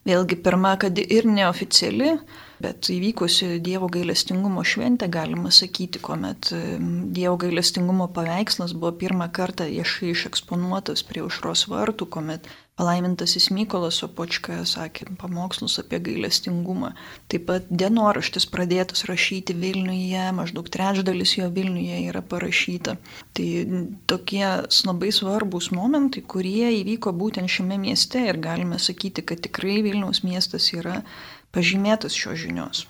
Vėlgi 0.09 0.38
pirma, 0.40 0.73
kad 0.81 0.97
ir 0.97 1.27
neoficiali, 1.29 2.14
bet 2.64 2.88
įvykusi 2.88 3.59
Dievo 3.61 3.90
gailestingumo 3.93 4.62
šventė, 4.64 5.11
galima 5.12 5.53
sakyti, 5.53 6.01
kuomet 6.01 6.49
Dievo 7.12 7.37
gailestingumo 7.43 8.07
paveikslas 8.16 8.73
buvo 8.73 8.95
pirmą 9.03 9.29
kartą 9.37 9.69
viešai 9.69 10.14
išeksponuotas 10.14 11.05
prie 11.05 11.21
užros 11.27 11.66
vartų, 11.69 12.09
kuomet 12.16 12.49
Palaimintasis 12.81 13.51
Mykolas 13.53 13.99
Opočka 14.07 14.55
sakė 14.64 15.11
pamokslus 15.21 15.75
apie 15.83 15.99
gailestingumą. 16.01 16.95
Taip 17.29 17.43
pat 17.51 17.66
dienoraštis 17.69 18.47
pradėtas 18.49 19.05
rašyti 19.11 19.53
Vilniuje, 19.53 20.23
maždaug 20.38 20.71
trečdalis 20.73 21.35
jo 21.37 21.51
Vilniuje 21.53 21.99
yra 22.09 22.23
parašyta. 22.25 22.95
Tai 23.37 23.49
tokie 24.09 24.47
labai 24.88 25.11
svarbus 25.12 25.69
momentai, 25.77 26.25
kurie 26.25 26.71
įvyko 26.79 27.12
būtent 27.21 27.53
šiame 27.53 27.77
mieste 27.85 28.25
ir 28.31 28.40
galime 28.40 28.81
sakyti, 28.81 29.27
kad 29.29 29.45
tikrai 29.45 29.83
Vilniaus 29.85 30.23
miestas 30.25 30.71
yra 30.73 31.03
pažymėtas 31.53 32.16
šios 32.16 32.47
žinios. 32.47 32.87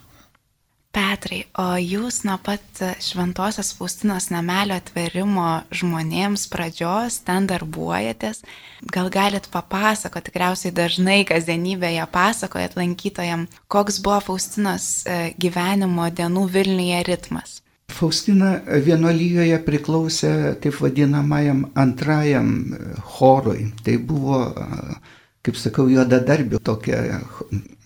Petrai, 1.20 1.42
o 1.61 1.76
jūs 1.76 2.22
nuo 2.24 2.38
pat 2.40 2.80
Šventojios 3.04 3.74
Faustinos 3.76 4.30
namelio 4.33 4.78
atverimo 4.80 5.66
žmonėms 5.68 6.46
pradžios 6.48 7.18
ten 7.26 7.44
darbuojatės. 7.50 8.40
Gal 8.88 9.11
galit 9.12 9.50
papasakoti, 9.52 10.30
tikriausiai 10.30 10.72
dažnai 10.72 11.18
kasdienybėje 11.28 12.06
pasakojat 12.14 12.78
lankytojam, 12.80 13.44
koks 13.68 13.98
buvo 14.00 14.22
Faustinos 14.30 14.87
e, 15.04 15.35
gyvenimo 15.37 16.06
dienų 16.09 16.46
Vilniuje 16.54 17.02
ritmas. 17.11 17.59
Faustina 17.92 18.54
vienuolyjoje 18.87 19.59
priklausė 19.66 20.33
taip 20.64 20.80
vadinamajam 20.80 21.66
antrajam 21.85 22.48
e, 22.62 22.80
chorui. 23.18 23.68
Tai 23.85 23.98
buvo, 24.09 24.40
e, 24.56 24.96
kaip 25.44 25.61
sakau, 25.61 25.85
juodadarbių 25.92 26.64
tokia 26.64 27.04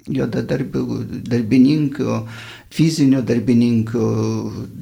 juodadarbių 0.04 0.82
darbininkų 1.24 2.18
fizinių 2.74 3.22
darbininkų 3.26 4.06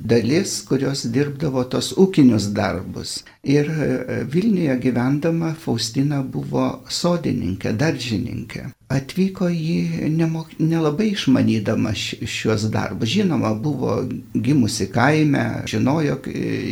dalis, 0.08 0.58
kurios 0.68 1.04
dirbdavo 1.12 1.64
tos 1.72 1.92
ūkinius 2.00 2.50
darbus. 2.56 3.18
Ir 3.44 3.68
e, 3.68 4.22
Vilniuje 4.32 4.78
gyvendama 4.86 5.52
Faustina 5.58 6.22
buvo 6.22 6.68
sodininkė, 6.88 7.74
daržininkė. 7.76 8.70
Atvyko 8.92 9.48
jį 9.48 10.08
nemok, 10.12 10.52
nelabai 10.60 11.12
išmanydama 11.12 11.94
šios 11.96 12.66
darbus. 12.72 13.10
Žinoma, 13.12 13.52
buvo 13.62 13.98
gimusi 14.34 14.88
kaime, 14.92 15.44
žinojo 15.70 16.18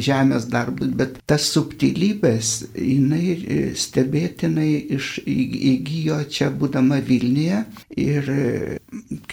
žemės 0.04 0.48
darbus, 0.52 0.92
bet 0.96 1.18
tas 1.30 1.46
subtilybės 1.54 2.52
jinai 2.76 3.24
e, 3.35 3.59
stebėtinai 3.78 4.70
iš, 4.96 5.12
įgyjo 5.24 6.20
čia 6.33 6.50
būdama 6.52 7.00
Vilniuje. 7.06 7.62
Ir 8.00 8.30
e, 8.35 8.78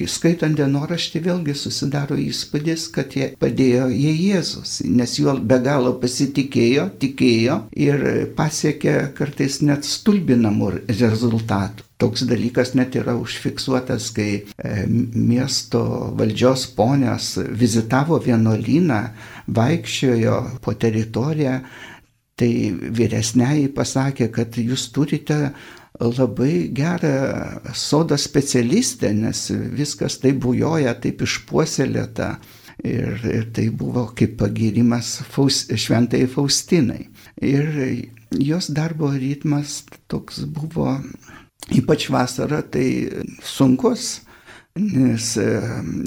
skaitant 0.09 0.57
dienoraštį 0.57 1.23
vėlgi 1.27 1.57
susidaro 1.57 2.17
įspūdis, 2.21 2.87
kad 2.95 3.17
jie 3.17 3.33
padėjo 3.41 3.89
jie 3.93 4.13
Jėzus, 4.17 4.79
nes 4.87 5.17
juo 5.19 5.35
be 5.39 5.59
galo 5.63 5.95
pasitikėjo, 6.01 6.89
tikėjo 7.01 7.59
ir 7.87 8.07
pasiekė 8.37 8.97
kartais 9.17 9.61
net 9.65 9.87
stulbinamų 9.87 10.73
rezultatų. 10.87 11.86
Toks 11.97 12.27
dalykas 12.29 12.75
net 12.77 12.93
yra 12.99 13.15
užfiksuotas, 13.17 14.11
kai 14.13 14.29
e, 14.37 14.73
miesto 14.87 15.81
valdžios 16.17 16.67
ponios 16.77 17.31
vizitavo 17.57 18.19
vienuolyną, 18.21 18.99
vaikščiojo 19.49 20.35
po 20.61 20.75
teritoriją, 20.77 21.55
tai 22.37 22.51
vyresniai 22.99 23.65
pasakė, 23.73 24.29
kad 24.29 24.59
jūs 24.61 24.91
turite 24.93 25.39
labai 25.97 26.69
gerą 26.77 27.13
sodo 27.73 28.17
specialistę, 28.17 29.09
nes 29.13 29.47
viskas 29.73 30.19
taip 30.21 30.43
bujoja, 30.45 30.93
taip 31.01 31.25
išpuoselėta. 31.25 32.35
Ir, 32.85 33.23
ir 33.25 33.47
tai 33.57 33.71
buvo 33.73 34.03
kaip 34.13 34.35
pagirimas 34.37 35.15
Faus, 35.33 35.63
šventai 35.65 36.27
Faustinai. 36.29 37.07
Ir 37.41 37.71
jos 38.37 38.69
darbo 38.69 39.09
ritmas 39.09 39.79
toks 40.05 40.43
buvo, 40.45 40.99
ypač 41.75 42.09
vasarą, 42.13 42.61
tai 42.71 42.87
sunkus 43.43 44.27
Nes 44.77 45.35
e, 45.37 45.45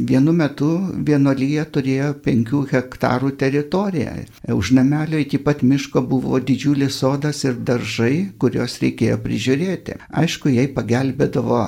vienu 0.06 0.32
metu 0.36 0.68
vienolyje 1.06 1.64
turėjo 1.74 2.10
penkių 2.24 2.60
hektarų 2.70 3.32
teritoriją. 3.40 4.12
Už 4.54 4.72
namelio 4.78 5.18
iki 5.22 5.40
pat 5.42 5.64
miško 5.66 6.02
buvo 6.06 6.38
didžiulis 6.38 7.00
sodas 7.02 7.42
ir 7.44 7.58
daržai, 7.66 8.30
kuriuos 8.38 8.78
reikėjo 8.82 9.18
prižiūrėti. 9.24 9.98
Aišku, 10.22 10.52
jai 10.54 10.68
pagelbėdavo 10.76 11.62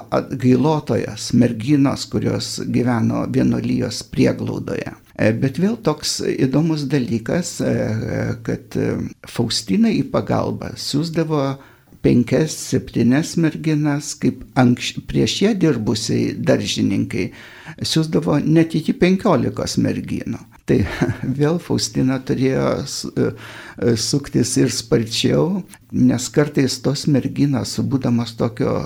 gailotojas, 0.45 1.33
merginos, 1.39 2.07
kurios 2.13 2.55
gyveno 2.63 3.27
vienolyjos 3.35 4.05
prieglaudoje. 4.13 4.95
Bet 5.43 5.59
vėl 5.61 5.77
toks 5.85 6.21
įdomus 6.25 6.87
dalykas, 6.91 7.59
kad 8.47 8.79
Faustina 9.29 9.91
į 9.93 10.07
pagalbą 10.15 10.73
siūsdavo 10.81 11.43
penkias, 12.03 12.55
septynes 12.73 13.37
merginas, 13.41 14.13
kaip 14.21 14.43
anks, 14.59 14.93
prieš 15.09 15.39
ją 15.45 15.53
dirbusiai 15.59 16.33
daržininkai, 16.51 17.29
siūsdavo 17.83 18.41
net 18.45 18.75
iki 18.79 18.97
penkiolikos 18.99 19.79
merginų. 19.83 20.43
Tai 20.69 20.79
vėl 21.41 21.59
Faustina 21.63 22.19
turėjo 22.23 22.67
e, 22.79 23.25
e, 23.27 23.95
suktis 23.99 24.55
ir 24.61 24.71
sparčiau, 24.71 25.63
nes 25.93 26.29
kartais 26.33 26.77
tos 26.85 27.05
merginos, 27.11 27.75
būdamas 27.83 28.37
tokio, 28.39 28.77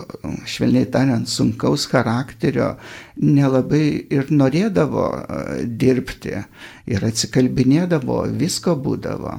švelniai 0.49 0.89
tariant, 0.93 1.29
sunkaus 1.29 1.85
charakterio, 1.91 2.73
nelabai 3.21 3.85
ir 4.09 4.33
norėdavo 4.33 5.07
e, 5.21 5.43
dirbti 5.69 6.39
ir 6.89 7.09
atsikalbinėdavo, 7.11 8.23
visko 8.41 8.77
būdavo. 8.81 9.39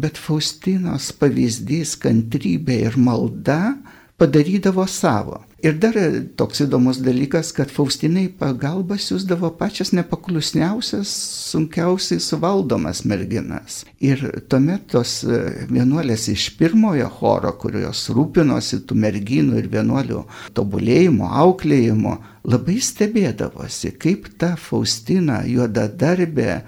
Bet 0.00 0.20
Faustinos 0.20 1.10
pavyzdys, 1.20 1.98
kantrybė 2.00 2.80
ir 2.88 2.96
malda 2.96 3.74
padarydavo 4.20 4.86
savo. 4.88 5.42
Ir 5.64 5.78
dar 5.80 5.96
toks 6.36 6.60
įdomus 6.60 6.98
dalykas, 7.00 7.48
kad 7.56 7.70
Faustinai 7.72 8.26
pagalbą 8.36 8.98
siūsdavo 9.00 9.48
pačias 9.56 9.94
nepaklusniausias, 9.96 11.08
sunkiausiai 11.54 12.20
suvaldomas 12.20 13.00
merginas. 13.08 13.78
Ir 14.04 14.20
tuomet 14.52 14.90
tos 14.92 15.22
e, 15.24 15.38
vienuolės 15.70 16.26
iš 16.34 16.50
pirmojo 16.58 17.06
choro, 17.16 17.54
kurios 17.62 18.02
rūpinosi 18.12 18.82
tų 18.84 18.98
merginų 19.06 19.62
ir 19.62 19.70
vienuolių 19.72 20.26
tobulėjimo, 20.58 21.30
auklėjimo, 21.32 22.18
labai 22.44 22.76
stebėdavosi, 22.84 23.94
kaip 23.96 24.28
ta 24.36 24.50
Faustina 24.60 25.38
juodadarbė, 25.48 26.58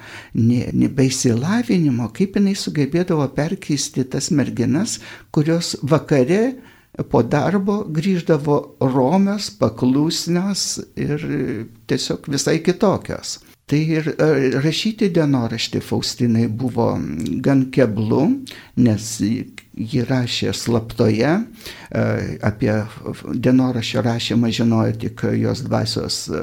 nebeisilavinimo, 0.41 2.09
kaip 2.17 2.41
jinai 2.41 2.57
sugebėdavo 2.57 3.29
perkeisti 3.37 4.07
tas 4.09 4.31
merginas, 4.33 4.97
kurios 5.37 5.75
vakare 5.85 6.57
po 7.11 7.23
darbo 7.23 7.83
grįždavo 7.93 8.61
romios, 8.81 9.51
paklusnios 9.61 10.79
ir 10.97 11.27
tiesiog 11.87 12.31
visai 12.33 12.59
kitokios. 12.65 13.39
Tai 13.67 13.79
ir 13.83 14.13
e, 14.15 14.27
rašyti 14.63 15.09
dienoraštį 15.11 15.81
Faustinai 15.83 16.45
buvo 16.47 16.93
gan 17.43 17.65
keblu, 17.75 18.23
nes 18.79 19.09
ji 19.77 20.03
rašė 20.09 20.53
slaptoje, 20.57 21.33
e, 21.37 22.05
apie 22.45 22.73
dienoraščio 23.45 24.03
rašymą 24.07 24.51
žinojo 24.57 24.95
tik 25.03 25.25
jos 25.37 25.63
dvasios 25.67 26.19
e, 26.31 26.43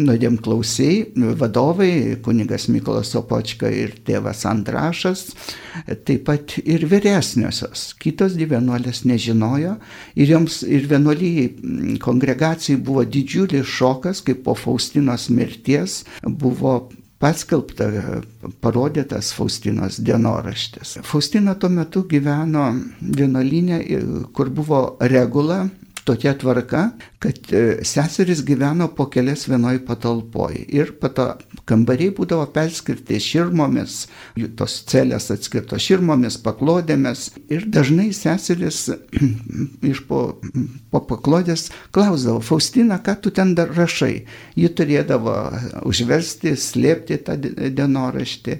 nuodėm 0.00 0.38
klausiai, 0.42 1.02
vadovai, 1.38 2.16
kunigas 2.24 2.68
Mikolas 2.72 3.12
Opočka 3.18 3.68
ir 3.68 3.98
tėvas 4.06 4.46
Andrašas, 4.48 5.26
taip 6.06 6.24
pat 6.30 6.56
ir 6.64 6.86
vyresniosios. 6.88 7.90
Kitos 8.00 8.38
dvi 8.38 8.48
vienuolės 8.54 9.04
nežinojo 9.08 9.76
ir 10.16 10.32
joms 10.32 10.62
ir 10.64 10.88
vienuolyjai 10.88 11.98
kongregacijai 12.02 12.80
buvo 12.80 13.04
didžiulis 13.04 13.68
šokas, 13.68 14.24
kai 14.24 14.38
po 14.38 14.56
Faustinos 14.56 15.28
mirties 15.32 16.02
buvo 16.24 16.78
paskelbta, 17.22 17.86
parodytas 18.60 19.30
Faustinos 19.36 20.00
dienoraštis. 20.02 20.98
Faustina 21.06 21.54
tuo 21.54 21.70
metu 21.70 22.02
gyveno 22.10 22.66
vienolinė, 23.00 23.78
kur 24.34 24.50
buvo 24.50 24.82
regula 25.12 25.62
tokia 26.04 26.34
tvarka, 26.38 26.90
kad 27.22 27.52
e, 27.52 27.78
seserys 27.86 28.42
gyveno 28.44 28.88
po 28.96 29.06
kelias 29.10 29.46
vienoj 29.48 29.78
patalpoj. 29.86 30.56
Ir 30.74 30.92
pato 31.00 31.28
kambariai 31.68 32.10
būdavo 32.16 32.48
perskirti 32.54 33.20
širmomis, 33.22 33.98
tos 34.58 34.80
celės 34.90 35.30
atskirtos 35.34 35.84
širmomis, 35.86 36.40
paklodėmis. 36.42 37.28
Ir 37.52 37.68
dažnai 37.70 38.10
seserys 38.16 38.88
iš 39.92 40.02
po, 40.08 40.22
po 40.90 41.04
paklodės 41.06 41.68
klausdavo, 41.94 42.42
Faustina, 42.42 42.98
ką 42.98 43.16
tu 43.22 43.34
ten 43.34 43.54
dar 43.58 43.70
rašai? 43.76 44.26
Ji 44.58 44.74
turėdavo 44.74 45.36
užversti, 45.86 46.56
slėpti 46.58 47.22
tą 47.26 47.38
dienoraštį. 47.38 48.58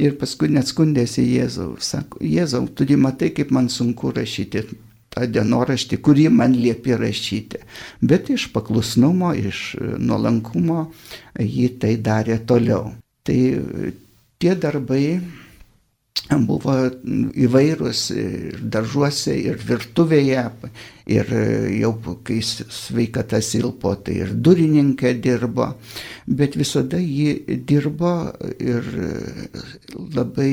Ir 0.00 0.18
paskui 0.20 0.52
net 0.54 0.70
skundėsi 0.72 1.26
Jėzau. 1.26 1.74
Sako, 1.82 2.22
Jėzau, 2.24 2.64
tu 2.72 2.88
matai, 2.96 3.34
kaip 3.36 3.52
man 3.52 3.68
sunku 3.68 4.14
rašyti 4.16 4.64
tą 5.18 5.26
dienoraštį, 5.34 5.98
kurį 6.04 6.28
man 6.34 6.54
liepė 6.54 6.98
rašyti. 7.00 7.62
Bet 8.00 8.30
iš 8.34 8.48
paklusnumo, 8.54 9.34
iš 9.34 9.74
nuolankumo 9.98 10.86
jį 11.42 11.68
tai 11.82 11.96
darė 11.98 12.38
toliau. 12.46 12.94
Tai 13.26 13.38
tie 14.38 14.54
darbai 14.54 15.04
buvo 16.28 16.74
įvairūs 17.46 18.02
ir 18.12 18.58
daržuose, 18.60 19.32
ir 19.38 19.56
virtuvėje, 19.64 20.44
ir 21.08 21.32
jau 21.78 21.92
kai 22.26 22.40
sveikata 22.42 23.40
silpo, 23.44 23.94
tai 24.04 24.18
ir 24.24 24.34
durininkė 24.34 25.14
dirbo, 25.24 25.70
bet 26.26 26.58
visada 26.60 27.00
ji 27.00 27.58
dirbo 27.64 28.14
ir 28.60 28.92
labai 29.96 30.52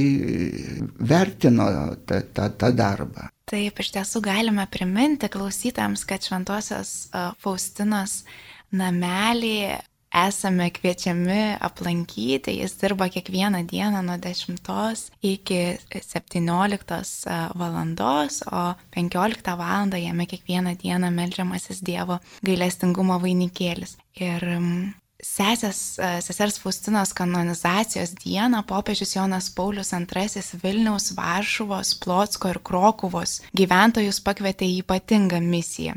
vertino 0.99 1.69
tą, 2.05 2.21
tą, 2.33 2.51
tą 2.55 2.71
darbą. 2.75 3.34
Taip, 3.45 3.77
iš 3.77 3.91
tiesų 3.93 4.23
galime 4.25 4.63
priminti 4.73 5.29
klausytams, 5.29 6.01
kad 6.09 6.23
Šventojios 6.25 7.11
Faustinos 7.43 8.23
namelį 8.73 9.59
esame 10.15 10.71
kviečiami 10.73 11.57
aplankyti. 11.67 12.55
Jis 12.61 12.73
dirba 12.81 13.05
kiekvieną 13.13 13.61
dieną 13.69 14.01
nuo 14.07 14.17
10 14.17 15.11
iki 15.21 15.77
17 15.93 17.51
valandos, 17.55 18.41
o 18.49 18.73
15 18.95 19.57
val. 19.61 19.93
jame 19.93 20.25
kiekvieną 20.25 20.75
dieną 20.75 21.11
melžiamasis 21.11 21.83
Dievo 21.83 22.19
gailestingumo 22.41 23.19
vainikėlis. 23.19 23.97
Ir 24.15 24.41
Sesės, 25.25 25.79
e, 25.97 26.09
sesers 26.21 26.59
Faustinos 26.61 27.11
kanonizacijos 27.17 28.13
dieną 28.21 28.61
popiežius 28.69 29.15
Jonas 29.17 29.49
Paulius 29.49 29.91
II 29.93 30.61
Vilniaus, 30.63 31.11
Varšuvos, 31.17 31.95
Plotsko 32.03 32.53
ir 32.53 32.59
Krokuvos 32.69 33.39
gyventojus 33.61 34.21
pakvietė 34.27 34.69
į 34.69 34.83
ypatingą 34.83 35.41
misiją. 35.41 35.95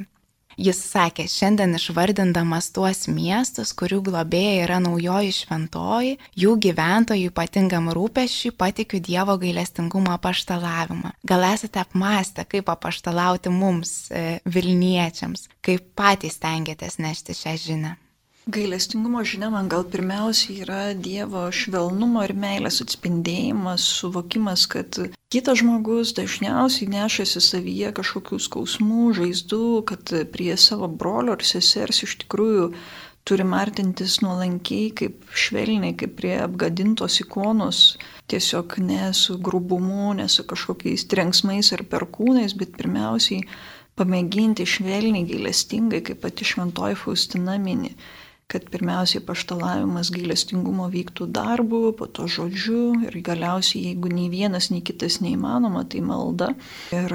Jis 0.58 0.80
sakė, 0.90 1.28
šiandien 1.30 1.76
išvardindamas 1.78 2.72
tuos 2.74 3.04
miestus, 3.06 3.70
kurių 3.78 4.00
globėja 4.08 4.64
yra 4.64 4.80
naujoji 4.82 5.36
šventoji, 5.36 6.16
jų 6.42 6.56
gyventojų 6.64 7.28
ypatingam 7.30 7.92
rūpešiui 7.94 8.56
patikiu 8.58 8.98
Dievo 8.98 9.36
gailestingumo 9.38 10.16
apaštalavimą. 10.16 11.14
Gal 11.22 11.46
esate 11.52 11.84
apmastę, 11.84 12.48
kaip 12.48 12.74
apaštalauti 12.74 13.54
mums, 13.54 14.10
e, 14.10 14.40
Vilniečiams, 14.42 15.46
kaip 15.62 15.92
patys 15.94 16.42
tengiatės 16.42 16.98
nešti 16.98 17.38
šią 17.44 17.56
žinią? 17.68 17.96
Gailestingumo 18.48 19.20
žinia 19.28 19.50
man 19.52 19.66
gal 19.68 19.82
pirmiausia 19.92 20.54
yra 20.64 20.76
Dievo 20.96 21.42
švelnumo 21.52 22.22
ir 22.24 22.32
meilės 22.32 22.78
atspindėjimas, 22.80 23.84
suvokimas, 23.98 24.62
kad 24.72 24.96
kitas 25.28 25.58
žmogus 25.60 26.14
dažniausiai 26.16 26.86
nešasi 26.88 27.42
savyje 27.44 27.90
kažkokių 27.98 28.38
skausmų, 28.40 29.10
žaizdų, 29.18 29.66
kad 29.90 30.12
prie 30.32 30.54
savo 30.56 30.88
brolio 30.88 31.34
ar 31.36 31.44
sesers 31.44 32.00
iš 32.06 32.14
tikrųjų 32.22 32.70
turim 33.28 33.52
artintis 33.52 34.14
nuolankiai, 34.24 34.94
kaip 34.96 35.26
švelniai, 35.44 35.92
kaip 36.00 36.14
prie 36.16 36.38
apgadintos 36.40 37.18
ikonos, 37.20 37.82
tiesiog 38.32 38.78
ne 38.80 39.10
su 39.12 39.36
grubumu, 39.36 40.14
ne 40.16 40.24
su 40.32 40.46
kažkokiais 40.48 41.04
trenksmais 41.12 41.68
ar 41.76 41.84
perkūnais, 41.92 42.56
bet 42.56 42.72
pirmiausiai 42.80 43.44
pamėginti 44.00 44.64
švelniai, 44.64 45.28
gailestingai, 45.28 46.00
kaip 46.08 46.24
pati 46.24 46.48
šventoji 46.48 46.96
Faustina 46.96 47.58
mini 47.60 47.92
kad 48.48 48.64
pirmiausiai 48.72 49.20
paštalavimas 49.28 50.08
gailestingumo 50.14 50.86
vyktų 50.92 51.26
darbu, 51.36 51.80
po 51.98 52.06
to 52.08 52.24
žodžiu 52.32 52.80
ir 53.04 53.18
galiausiai, 53.24 53.90
jeigu 53.90 54.08
nei 54.08 54.30
vienas, 54.32 54.70
nei 54.72 54.80
kitas 54.80 55.20
neįmanoma, 55.20 55.84
tai 55.92 56.00
malda 56.00 56.54
ir 56.96 57.12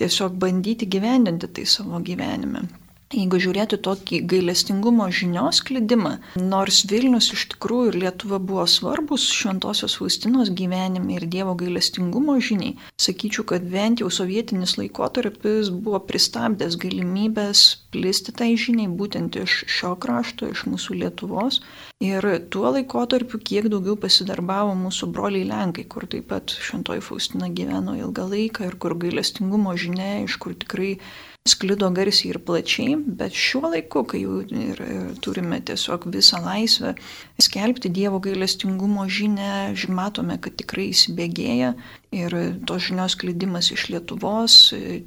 tiesiog 0.00 0.38
bandyti 0.40 0.88
gyvendinti 0.88 1.52
tai 1.52 1.66
savo 1.68 2.00
gyvenime. 2.00 2.64
Jeigu 3.08 3.38
žiūrėti 3.40 3.78
tokį 3.80 4.18
gailestingumo 4.28 5.06
žinios 5.08 5.62
klydimą, 5.64 6.10
nors 6.36 6.82
Vilnius 6.90 7.30
iš 7.32 7.46
tikrųjų 7.54 7.86
ir 7.88 7.96
Lietuva 8.02 8.36
buvo 8.36 8.66
svarbus 8.68 9.22
Šventojios 9.32 9.94
Faustinos 9.96 10.50
gyvenime 10.52 11.16
ir 11.16 11.24
Dievo 11.32 11.54
gailestingumo 11.56 12.34
žiniai, 12.36 12.74
sakyčiau, 13.00 13.46
kad 13.48 13.64
bent 13.72 14.02
jau 14.02 14.10
sovietinis 14.12 14.76
laikotarpis 14.76 15.70
buvo 15.72 16.02
pristabdęs 16.10 16.76
galimybės 16.82 17.62
plisti 17.96 18.34
tai 18.36 18.50
žiniai 18.60 18.92
būtent 19.00 19.40
iš 19.40 19.62
šio 19.78 19.94
krašto, 19.96 20.50
iš 20.52 20.66
mūsų 20.68 20.98
Lietuvos. 21.00 21.62
Ir 22.04 22.28
tuo 22.52 22.74
laikotarpiu 22.76 23.40
kiek 23.40 23.70
daugiau 23.72 23.96
pasidarbavo 23.96 24.76
mūsų 24.84 25.08
broliai 25.16 25.48
Lenkai, 25.48 25.88
kur 25.88 26.04
taip 26.12 26.28
pat 26.28 26.52
Šventoji 26.52 27.00
Faustina 27.08 27.48
gyveno 27.48 27.96
ilgą 27.96 28.28
laiką 28.34 28.68
ir 28.68 28.76
kur 28.76 28.98
gailestingumo 29.00 29.72
žinia, 29.80 30.26
iš 30.28 30.36
kur 30.44 30.52
tikrai 30.52 30.98
sklido 31.48 31.88
garsiai 31.94 32.32
ir 32.32 32.38
plačiai, 32.44 32.96
bet 33.20 33.36
šiuo 33.36 33.70
laiku, 33.72 34.02
kai 34.08 34.20
jau 34.22 34.40
ir, 34.44 34.80
turime 35.24 35.60
tiesiog 35.64 36.06
visą 36.12 36.40
laisvę 36.44 36.94
skelbti 37.40 37.90
Dievo 37.94 38.20
gailestingumo 38.24 39.06
žinę, 39.08 39.72
matome, 39.94 40.38
kad 40.42 40.58
tikrai 40.60 40.88
įsibėgėja 40.92 41.72
ir 42.18 42.36
tos 42.68 42.88
žinios 42.88 43.16
klidimas 43.20 43.70
iš 43.74 43.88
Lietuvos, 43.94 44.58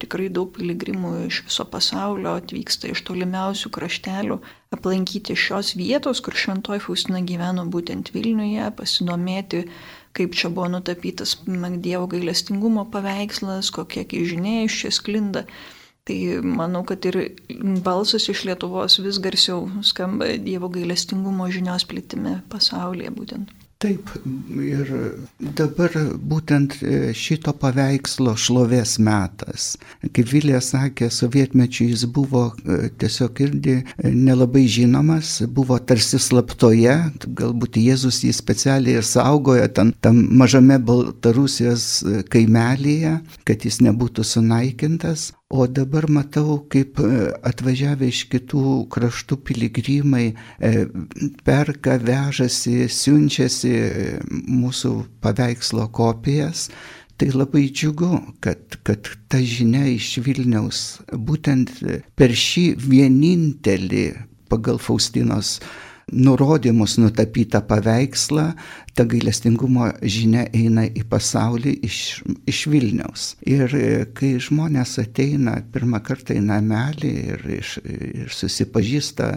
tikrai 0.01 0.29
daug 0.33 0.51
piligrimų 0.57 1.13
iš 1.27 1.43
viso 1.47 1.65
pasaulio 1.69 2.35
atvyksta 2.41 2.91
iš 2.91 3.03
tolimiausių 3.09 3.71
kraštelių 3.77 4.39
aplankyti 4.75 5.35
šios 5.37 5.75
vietos, 5.77 6.23
kur 6.25 6.37
šventoji 6.37 6.83
Faustina 6.83 7.21
gyveno 7.27 7.67
būtent 7.69 8.13
Vilniuje, 8.15 8.71
pasidomėti 8.77 9.65
kaip 10.17 10.33
čia 10.35 10.49
buvo 10.51 10.67
nutapytas 10.71 11.37
Dievo 11.45 12.07
gailestingumo 12.11 12.87
paveikslas, 12.91 13.71
kokie 13.71 14.03
žinia 14.27 14.65
iš 14.65 14.81
čia 14.83 14.91
sklinda. 14.91 15.45
Tai 16.09 16.19
manau, 16.41 16.81
kad 16.87 17.05
ir 17.05 17.17
balsas 17.85 18.25
iš 18.33 18.45
Lietuvos 18.49 18.97
vis 19.05 19.19
garsiau 19.21 19.67
skamba 19.85 20.31
Dievo 20.41 20.71
gailestingumo 20.73 21.49
žinios 21.53 21.85
plitime 21.85 22.39
pasaulyje 22.49 23.13
būtent. 23.17 23.51
Taip, 23.81 24.11
ir 24.61 24.89
dabar 25.57 25.95
būtent 26.31 26.75
e, 26.85 26.97
šito 27.17 27.49
paveikslo 27.57 28.35
šlovės 28.37 28.99
metas. 29.01 29.71
Kaip 30.13 30.29
Vilė 30.29 30.59
sakė, 30.61 31.09
sovietmečiu 31.09 31.87
jis 31.89 32.03
buvo 32.05 32.43
e, 32.51 32.91
tiesiog 33.01 33.41
irgi 33.41 33.75
e, 33.79 34.11
nelabai 34.13 34.67
žinomas, 34.69 35.33
buvo 35.49 35.79
tarsi 35.81 36.21
slaptoje, 36.21 36.93
galbūt 37.41 37.81
Jėzus 37.81 38.21
jį 38.27 38.35
specialiai 38.37 39.01
ir 39.01 39.07
saugojo 39.07 39.65
ten, 39.73 39.95
tam 40.05 40.21
mažame 40.29 40.77
Baltarusijos 40.77 41.89
kaimelėje, 42.29 43.17
kad 43.49 43.65
jis 43.65 43.81
nebūtų 43.81 44.27
sunaikintas, 44.35 45.31
O 45.51 45.67
dabar 45.67 46.05
matau, 46.07 46.61
kaip 46.71 47.01
e, 47.03 47.07
atvažiavę 47.43 48.07
iš 48.07 48.21
kitų 48.31 48.61
kraštų 48.93 49.35
piligrimai 49.49 50.29
e, 50.31 50.69
perka, 51.43 51.97
vežasi, 51.99 52.85
siunčiasi 52.87 53.71
e, 53.75 54.05
mūsų 54.31 54.93
paveikslo 55.19 55.89
kopijas. 55.91 56.69
Tai 57.19 57.27
labai 57.35 57.65
džiugu, 57.67 58.13
kad, 58.39 58.79
kad 58.87 59.11
ta 59.27 59.43
žinia 59.43 59.83
iš 59.91 60.13
Vilniaus 60.23 61.01
būtent 61.11 61.75
per 62.15 62.31
šį 62.31 62.65
vienintelį 62.87 64.05
pagal 64.47 64.79
Faustinos 64.79 65.57
nurodymus 66.11 66.97
nutapytą 66.99 67.61
paveikslą, 67.67 68.51
ta 68.95 69.05
gailestingumo 69.07 69.87
žinia 70.03 70.43
eina 70.55 70.83
į 70.87 71.05
pasaulį 71.09 71.73
iš, 71.87 71.97
iš 72.49 72.61
Vilniaus. 72.71 73.25
Ir 73.47 73.71
e, 73.77 73.83
kai 74.15 74.33
žmonės 74.43 74.97
ateina 75.01 75.57
pirmą 75.73 76.01
kartą 76.03 76.35
į 76.35 76.43
namelį 76.47 77.11
ir, 77.33 77.45
iš, 77.57 77.77
ir 77.83 78.33
susipažįsta 78.35 79.29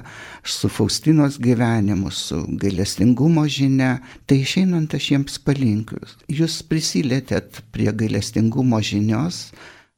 su 0.43 0.71
Faustinos 0.73 1.39
gyvenimu, 1.43 2.11
su 2.11 2.43
gailestingumo 2.61 3.47
žinia, 3.47 3.99
tai 4.27 4.43
išeinant 4.43 4.97
aš 4.99 5.13
jiems 5.13 5.39
palinkiu. 5.47 6.03
Jūs 6.29 6.61
prisilietėt 6.67 7.63
prie 7.75 7.93
gailestingumo 7.95 8.83
žinios, 8.83 9.47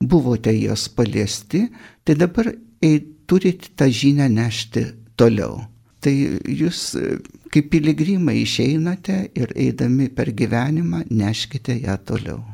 buvote 0.04 0.52
jos 0.52 0.90
paliesti, 0.92 1.66
tai 2.04 2.18
dabar 2.20 2.52
ei, 2.84 3.00
turite 3.26 3.72
tą 3.74 3.88
žinią 3.88 4.28
nešti 4.36 4.84
toliau 5.16 5.64
tai 6.06 6.14
jūs 6.62 6.82
kaip 7.54 7.72
piligrimai 7.72 8.40
išeinate 8.44 9.22
ir 9.34 9.54
eidami 9.56 10.10
per 10.14 10.30
gyvenimą 10.36 11.06
neškite 11.10 11.80
ją 11.82 11.98
toliau. 12.06 12.44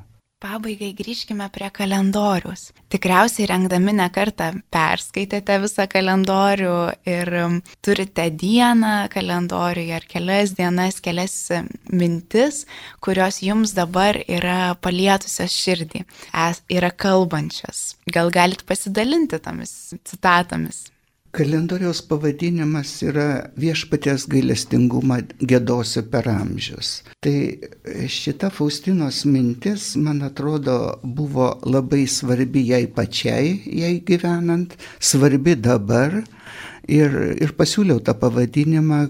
Pabaigai 0.43 0.89
grįžkime 0.99 1.47
prie 1.55 1.69
kalendorius. 1.71 2.73
Tikriausiai 2.91 3.47
rengdami 3.47 3.93
ne 3.95 4.09
kartą 4.11 4.49
perskaitėte 4.75 5.61
visą 5.63 5.87
kalendorių 5.91 6.73
ir 7.07 7.31
turite 7.79 8.25
dieną 8.43 8.95
kalendoriuje 9.13 9.95
ar 10.01 10.07
kelias 10.11 10.57
dienas, 10.59 10.99
kelias 11.05 11.37
mintis, 11.95 12.65
kurios 12.99 13.39
jums 13.47 13.77
dabar 13.79 14.19
yra 14.27 14.75
palietusios 14.83 15.55
širdį, 15.63 16.03
yra 16.75 16.91
kalbančios. 16.91 17.93
Gal 18.11 18.35
galit 18.35 18.67
pasidalinti 18.67 19.39
tomis 19.47 19.95
citatomis? 20.03 20.89
Kalendoriaus 21.33 22.03
pavadinimas 22.05 22.91
yra 23.09 23.27
viešpatės 23.57 24.27
gailestingumą 24.29 25.23
gėdosiu 25.41 26.03
per 26.13 26.29
amžius. 26.29 26.91
Tai 27.25 27.37
šita 28.13 28.51
Faustinos 28.53 29.23
mintis, 29.25 29.95
man 29.97 30.21
atrodo, 30.27 30.77
buvo 31.03 31.55
labai 31.65 32.03
svarbi 32.05 32.67
jai 32.69 32.85
pačiai, 32.85 33.55
jai 33.65 33.95
gyvenant, 34.05 34.77
svarbi 35.01 35.57
dabar. 35.57 36.21
Ir, 36.91 37.17
ir 37.41 37.57
pasiūliau 37.57 38.03
tą 38.05 38.13
pavadinimą, 38.19 39.01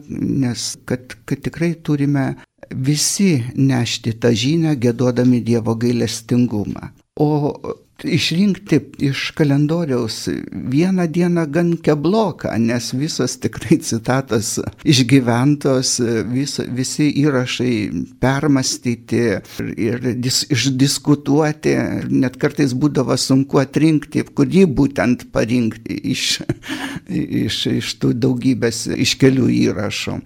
nes 0.44 0.72
kad, 0.86 1.16
kad 1.26 1.42
tikrai 1.42 1.72
turime 1.82 2.36
visi 2.70 3.40
nešti 3.56 4.14
tą 4.22 4.30
žinią, 4.30 4.76
gėdodami 4.78 5.42
Dievo 5.42 5.74
gailestingumą. 5.74 6.92
O 7.18 7.56
išrinkti 8.04 8.78
iš 9.08 9.30
kalendoriaus 9.36 10.28
vieną 10.52 11.06
dieną 11.12 11.46
gan 11.52 11.72
kebloką, 11.76 12.52
nes 12.58 12.92
visos 12.94 13.36
tikrai 13.42 13.78
citatos 13.82 14.58
išgyventos, 14.88 15.94
vis, 16.32 16.58
visi 16.76 17.08
įrašai 17.22 17.74
permastyti 18.22 19.22
ir 19.76 20.08
dis, 20.22 20.42
išdiskutuoti, 20.52 21.74
net 22.12 22.38
kartais 22.42 22.74
būdavo 22.74 23.16
sunku 23.18 23.62
atrinkti, 23.62 24.24
kurį 24.24 24.66
būtent 24.78 25.28
parinkti 25.34 25.98
iš, 26.12 26.26
iš, 27.08 27.60
iš 27.78 27.94
tų 28.02 28.14
daugybės 28.22 28.86
iškelių 28.96 29.48
įrašų. 29.62 30.18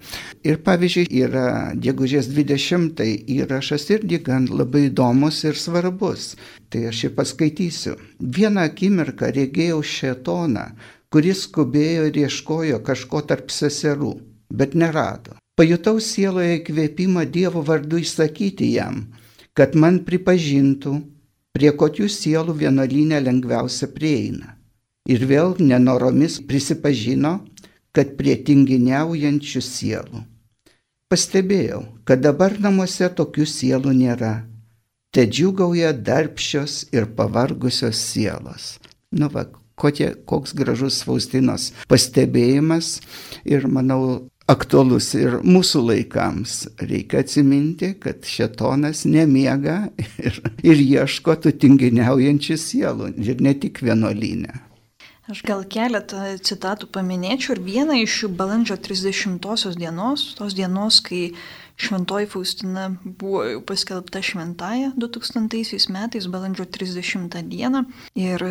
Ir 0.47 0.61
pavyzdžiui, 0.65 1.07
yra 1.23 1.47
gegužės 1.75 2.29
20 2.31 3.03
įrašas 3.37 3.89
irgi 3.95 4.21
gan 4.23 4.47
labai 4.51 4.87
įdomus 4.91 5.43
ir 5.47 5.57
svarbus. 5.59 6.35
Tai 6.69 6.83
aš 6.89 7.03
jį 7.05 7.09
paskaitysiu. 7.15 7.95
Vieną 8.19 8.65
akimirką 8.67 9.29
regėjau 9.35 9.79
šetoną, 9.95 10.65
kuris 11.13 11.45
skubėjo 11.47 12.07
ir 12.09 12.17
ieškojo 12.25 12.81
kažko 12.87 13.21
tarp 13.29 13.53
seserų, 13.55 14.13
bet 14.51 14.75
nerado. 14.75 15.37
Pajutau 15.57 16.01
sieloje 16.03 16.59
įkvėpimą 16.59 17.23
Dievo 17.33 17.63
vardu 17.65 18.01
įsakyti 18.03 18.73
jam, 18.75 19.07
kad 19.57 19.73
man 19.79 20.03
pripažintų, 20.05 20.99
prie 21.55 21.71
kokių 21.73 22.09
sielų 22.13 22.53
vienuolynė 22.59 23.23
lengviausia 23.23 23.87
prieina. 23.95 24.53
Ir 25.07 25.23
vėl 25.25 25.55
nenoromis 25.63 26.41
prisipažino, 26.49 27.39
kad 27.95 28.13
prie 28.19 28.35
tinginiaujančių 28.49 29.63
sielų. 29.63 30.21
Pastebėjau, 31.07 31.81
kad 32.03 32.21
dabar 32.21 32.59
namuose 32.59 33.07
tokių 33.15 33.47
sielų 33.47 33.95
nėra 33.95 34.33
te 35.15 35.27
džiugauja 35.27 35.93
darbščios 35.93 36.87
ir 36.95 37.09
pavargusios 37.17 37.99
sielos. 38.11 38.75
Nu 39.11 39.29
va, 39.33 39.45
kokie, 39.79 40.11
koks 40.27 40.55
gražus 40.57 41.03
Faustinos 41.07 41.71
pastebėjimas 41.91 42.97
ir 43.45 43.67
manau 43.71 44.27
aktualus 44.47 45.11
ir 45.17 45.39
mūsų 45.43 45.83
laikams. 45.89 46.59
Reikia 46.79 47.21
atsiminti, 47.23 47.93
kad 48.01 48.25
šetonas 48.27 49.05
nemiega 49.07 49.87
ir, 50.23 50.39
ir 50.63 50.83
ieško 50.83 51.37
tų 51.43 51.57
tinginiaujančių 51.63 52.57
sielų 52.63 53.11
ir 53.23 53.43
ne 53.43 53.53
tik 53.59 53.83
vienuolynę. 53.83 54.63
Aš 55.27 55.41
gal 55.43 55.65
keletą 55.67 56.21
citatų 56.39 56.87
paminėčiau 56.95 57.57
ir 57.57 57.59
vieną 57.65 57.97
iš 57.99 58.13
jų 58.21 58.29
balandžio 58.39 58.77
30 58.79 59.75
dienos, 59.75 60.21
tos 60.37 60.55
dienos, 60.55 61.01
kai 61.03 61.33
Šventoji 61.77 62.25
Faustina 62.25 62.89
buvo 63.03 63.43
jau 63.43 63.61
paskelbta 63.61 64.21
šventąją 64.21 64.91
2000 64.97 65.89
metais, 65.93 66.25
balandžio 66.27 66.65
30 66.65 67.43
dieną. 67.43 67.83
Ir 68.15 68.43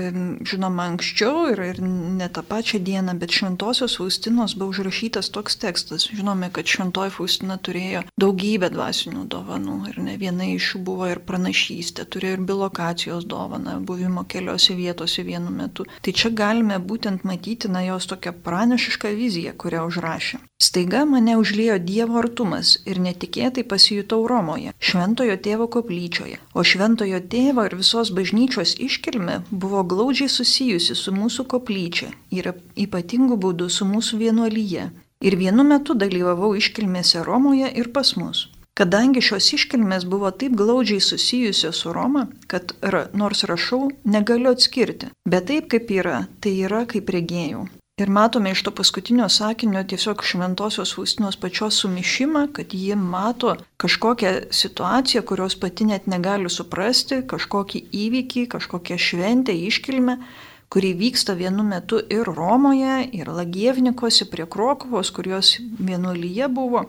žinoma, 0.47 0.87
anksčiau 0.93 1.49
ir, 1.51 1.63
ir 1.73 1.81
ne 1.83 2.29
tą 2.29 2.45
pačią 2.47 2.79
dieną, 2.79 3.19
bet 3.19 3.35
Šventosios 3.35 3.97
Faustinos 3.99 4.55
buvo 4.55 4.71
užrašytas 4.71 5.31
toks 5.35 5.57
tekstas. 5.57 6.07
Žinome, 6.15 6.53
kad 6.55 6.71
Šventoji 6.71 7.11
Faustina 7.11 7.59
turėjo 7.59 8.05
daugybę 8.15 8.71
dvasinių 8.71 9.27
dovanų 9.35 9.77
ir 9.91 9.99
ne 10.07 10.17
viena 10.23 10.47
iš 10.55 10.77
jų 10.77 10.85
buvo 10.87 11.11
ir 11.11 11.19
pranašystė, 11.27 12.07
turėjo 12.07 12.39
ir 12.39 12.47
bilokacijos 12.47 13.27
dovaną, 13.27 13.81
buvimo 13.91 14.23
keliose 14.25 14.79
vietose 14.79 15.27
vienu 15.27 15.51
metu. 15.51 15.89
Tai 16.03 16.15
čia 16.15 16.31
galime 16.31 16.79
būtent 16.79 17.27
matyti 17.27 17.69
na 17.69 17.83
jos 17.89 18.07
tokią 18.07 18.37
pranešišką 18.47 19.17
viziją, 19.19 19.59
kurią 19.59 19.89
užrašė. 19.91 20.39
Staiga 20.59 21.05
mane 21.05 21.37
užliejo 21.37 21.77
Dievo 21.89 22.17
artumas 22.19 22.71
ir 22.91 22.99
netikėtai 23.07 23.65
pasijutau 23.73 24.23
Romoje, 24.31 24.73
Šventojo 24.89 25.37
tėvo 25.47 25.67
koplyčioje, 25.75 26.39
o 26.57 26.65
Šventojo 26.71 27.21
tėvo 27.35 27.67
ir 27.69 27.77
visos 27.81 28.13
bažnyčios 28.19 28.73
iškilme 28.87 29.37
buvo 29.51 29.85
glaudžiai 29.93 30.33
susijusi 30.33 30.97
su 31.03 31.13
mūsų 31.19 31.47
koplyčia 31.53 32.09
ir 32.39 32.51
ypatingu 32.87 33.37
būdu 33.47 33.69
su 33.77 33.85
mūsų 33.93 34.23
vienuolyje. 34.25 34.89
Ir 35.29 35.39
vienu 35.45 35.65
metu 35.75 35.97
dalyvavau 36.05 36.55
iškilmėse 36.57 37.25
Romoje 37.29 37.69
ir 37.83 37.93
pas 37.93 38.17
mus. 38.17 38.47
Kadangi 38.77 39.21
šios 39.29 39.53
iškilmės 39.57 40.09
buvo 40.09 40.33
taip 40.41 40.57
glaudžiai 40.57 41.05
susijusios 41.05 41.85
su 41.85 41.93
Roma, 41.93 42.27
kad 42.49 42.73
ra, 42.81 43.07
nors 43.13 43.45
rašau, 43.49 43.87
negaliu 44.05 44.57
atskirti, 44.57 45.13
bet 45.25 45.51
taip 45.53 45.69
kaip 45.73 45.93
yra, 46.01 46.23
tai 46.41 46.59
yra 46.69 46.87
kaip 46.89 47.13
regėjau. 47.17 47.69
Ir 47.97 48.11
matome 48.11 48.51
iš 48.53 48.61
to 48.63 48.71
paskutinio 48.77 49.27
sakinio 49.33 49.81
tiesiog 49.91 50.21
šventosios 50.31 50.91
Faustinos 50.95 51.37
pačios 51.41 51.79
sumišimą, 51.81 52.43
kad 52.53 52.75
ji 52.75 52.97
mato 52.97 53.55
kažkokią 53.81 54.33
situaciją, 54.51 55.23
kurios 55.23 55.55
pati 55.61 55.87
net 55.89 56.05
negali 56.07 56.51
suprasti, 56.53 57.23
kažkokį 57.31 57.81
įvykį, 58.01 58.43
kažkokią 58.53 58.99
šventę, 59.01 59.55
iškilmę, 59.69 60.19
kuri 60.69 60.91
vyksta 60.99 61.39
vienu 61.41 61.65
metu 61.65 62.03
ir 62.19 62.29
Romoje, 62.29 62.99
ir 63.17 63.33
Lagievnikose 63.33 64.29
prie 64.29 64.45
Krokovos, 64.45 65.11
kurios 65.11 65.55
vienuolyje 65.81 66.51
buvo. 66.53 66.85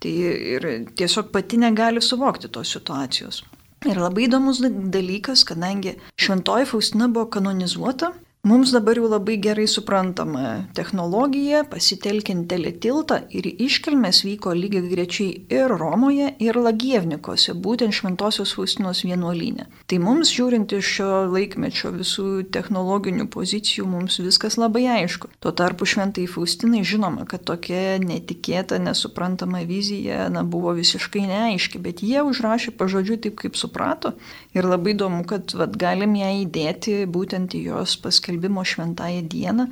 Tai 0.00 0.14
ir 0.54 0.68
tiesiog 0.96 1.28
pati 1.36 1.60
negali 1.60 2.00
suvokti 2.00 2.48
tos 2.48 2.72
situacijos. 2.78 3.42
Ir 3.84 4.00
labai 4.00 4.24
įdomus 4.30 4.64
dalykas, 4.64 5.44
kadangi 5.44 5.98
šventoji 6.16 6.72
Faustina 6.72 7.12
buvo 7.12 7.28
kanonizuota 7.28 8.14
Mums 8.40 8.70
dabar 8.72 8.96
jau 8.96 9.04
labai 9.04 9.34
gerai 9.36 9.66
suprantama 9.68 10.62
technologija, 10.72 11.58
pasitelkiant 11.68 12.46
teletiltą 12.48 13.18
ir 13.36 13.44
iškilmės 13.50 14.22
vyko 14.24 14.54
lygiai 14.56 14.86
grečiai 14.88 15.42
ir 15.52 15.68
Romoje, 15.68 16.30
ir 16.40 16.56
Lagievnikose, 16.56 17.52
būtent 17.52 17.92
Šventosios 17.92 18.54
Faustinos 18.56 19.02
vienuolynė. 19.04 19.66
Tai 19.84 19.98
mums 20.00 20.32
žiūrint 20.32 20.72
iš 20.72 20.92
šio 20.94 21.08
laikmečio 21.34 21.92
visų 21.98 22.24
technologinių 22.56 23.26
pozicijų, 23.28 23.84
mums 23.92 24.16
viskas 24.24 24.56
labai 24.56 24.86
aišku. 24.94 25.28
Tuo 25.44 25.52
tarpu 25.52 25.84
Šventai 25.84 26.24
Faustinai 26.24 26.80
žinoma, 26.80 27.28
kad 27.28 27.44
tokia 27.44 27.98
netikėta, 28.00 28.80
nesuprantama 28.80 29.66
vizija 29.68 30.30
na, 30.32 30.46
buvo 30.48 30.72
visiškai 30.80 31.26
neaiški, 31.28 31.84
bet 31.84 32.00
jie 32.00 32.24
užrašė 32.24 32.72
pažodžiu 32.80 33.20
taip, 33.20 33.36
kaip 33.44 33.60
suprato. 33.60 34.16
Ir 34.56 34.66
labai 34.66 34.96
įdomu, 34.96 35.22
kad 35.30 35.54
vat, 35.54 35.76
galim 35.78 36.16
ją 36.18 36.30
įdėti 36.42 36.94
būtent 37.06 37.54
į 37.54 37.64
jos 37.68 37.96
paskelbimo 38.02 38.64
šventąją 38.66 39.26
dieną. 39.30 39.66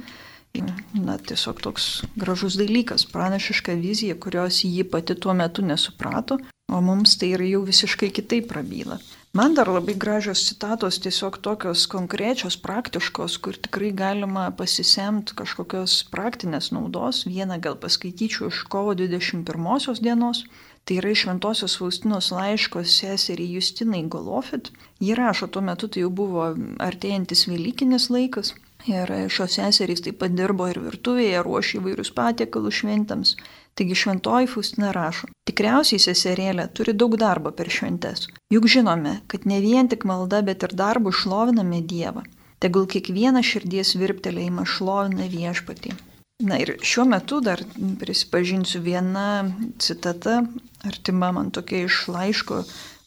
Na, 0.98 1.18
tiesiog 1.30 1.60
toks 1.62 1.86
gražus 2.18 2.56
dalykas, 2.58 3.04
pranašiška 3.12 3.74
vizija, 3.78 4.16
kurios 4.18 4.62
ji 4.64 4.84
pati 4.90 5.14
tuo 5.14 5.34
metu 5.36 5.62
nesuprato, 5.62 6.38
o 6.72 6.80
mums 6.82 7.18
tai 7.20 7.34
yra 7.36 7.46
jau 7.46 7.60
visiškai 7.66 8.08
kitaip 8.16 8.48
prabyla. 8.50 8.98
Man 9.36 9.54
dar 9.54 9.68
labai 9.68 9.94
gražios 9.94 10.40
citatos, 10.48 10.96
tiesiog 11.04 11.36
tokios 11.44 11.84
konkrečios, 11.92 12.56
praktiškos, 12.64 13.36
kur 13.44 13.58
tikrai 13.66 13.90
galima 13.92 14.46
pasisemti 14.56 15.36
kažkokios 15.38 15.98
praktinės 16.14 16.70
naudos. 16.72 17.26
Vieną 17.28 17.60
gal 17.60 17.76
paskaityčiau 17.82 18.48
iš 18.48 18.62
kovo 18.72 18.96
21 18.96 20.00
dienos. 20.02 20.46
Tai 20.88 20.96
yra 20.96 21.10
iš 21.12 21.26
Šventosios 21.26 21.74
Faustinos 21.76 22.30
laiško 22.32 22.80
seseriai 22.84 23.58
Justinai 23.58 24.06
Golofit. 24.08 24.70
Ji 25.04 25.14
rašo, 25.18 25.46
tuo 25.52 25.60
metu 25.60 25.88
tai 25.92 26.00
jau 26.00 26.08
buvo 26.20 26.46
artėjantis 26.80 27.44
Velykinis 27.50 28.06
laikas. 28.14 28.54
Ir 28.88 29.12
šios 29.28 29.58
seserys 29.58 30.00
taip 30.06 30.16
pat 30.22 30.32
dirbo 30.38 30.70
ir 30.72 30.80
virtuvėje, 30.80 31.44
ruošė 31.44 31.76
įvairius 31.82 32.12
patiekalus 32.16 32.80
šventams. 32.80 33.34
Taigi 33.76 34.00
šventoji 34.00 34.48
Faustina 34.54 34.94
rašo, 34.96 35.28
tikriausiai 35.50 36.00
seserėlė 36.06 36.70
turi 36.72 36.96
daug 36.96 37.20
darbo 37.20 37.52
per 37.60 37.68
šventes. 37.68 38.24
Juk 38.54 38.72
žinome, 38.72 39.18
kad 39.28 39.44
ne 39.44 39.60
vien 39.60 39.92
tik 39.92 40.08
malda, 40.08 40.40
bet 40.50 40.64
ir 40.64 40.72
darbu 40.84 41.12
šloviname 41.12 41.84
Dievą. 41.92 42.24
Tegul 42.64 42.88
kiekvieną 42.94 43.44
širdies 43.44 43.92
virptelėjimą 44.00 44.64
šlovina 44.64 45.28
viešpatį. 45.36 45.98
Na 46.38 46.54
ir 46.62 46.76
šiuo 46.86 47.02
metu 47.10 47.40
dar 47.42 47.58
prisipažinsiu 47.98 48.78
viena 48.84 49.50
citata, 49.82 50.44
artima 50.86 51.32
man 51.34 51.48
tokia 51.50 51.88
iš 51.88 51.96
laiško 52.14 52.60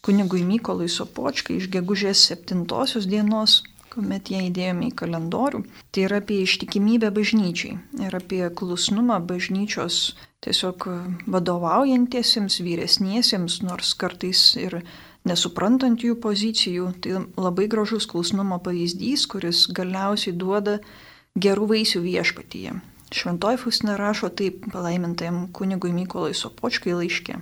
kunigui 0.04 0.42
Mykolui 0.44 0.90
Sopočkai 0.92 1.56
iš 1.62 1.70
gegužės 1.72 2.26
7 2.28 2.66
dienos, 3.08 3.62
kuomet 3.94 4.34
ją 4.34 4.42
įdėjome 4.50 4.90
į 4.90 4.98
kalendorių. 5.04 5.64
Tai 5.96 6.04
yra 6.10 6.20
apie 6.20 6.42
ištikimybę 6.44 7.14
bažnyčiai 7.16 7.78
ir 8.04 8.20
apie 8.20 8.42
klusnumą 8.52 9.22
bažnyčios 9.32 10.02
tiesiog 10.44 10.90
vadovaujantiesiems, 11.32 12.60
vyresniesiems, 12.68 13.62
nors 13.64 13.96
kartais 13.96 14.44
ir 14.60 14.82
nesuprantant 15.24 16.04
jų 16.04 16.20
pozicijų. 16.20 16.92
Tai 17.00 17.24
labai 17.40 17.72
gražus 17.72 18.12
klusnumo 18.12 18.60
pavyzdys, 18.60 19.24
kuris 19.24 19.70
galiausiai 19.72 20.36
duoda 20.36 20.82
gerų 21.40 21.72
vaisių 21.78 22.10
viešpatyje. 22.12 22.82
Šventoji 23.12 23.58
Faustina 23.58 23.98
rašo 24.00 24.30
taip 24.30 24.66
palaimintajam 24.72 25.44
kunigui 25.54 25.92
Mykolai 25.92 26.34
Sopočkai 26.34 26.94
laiškė. 26.96 27.36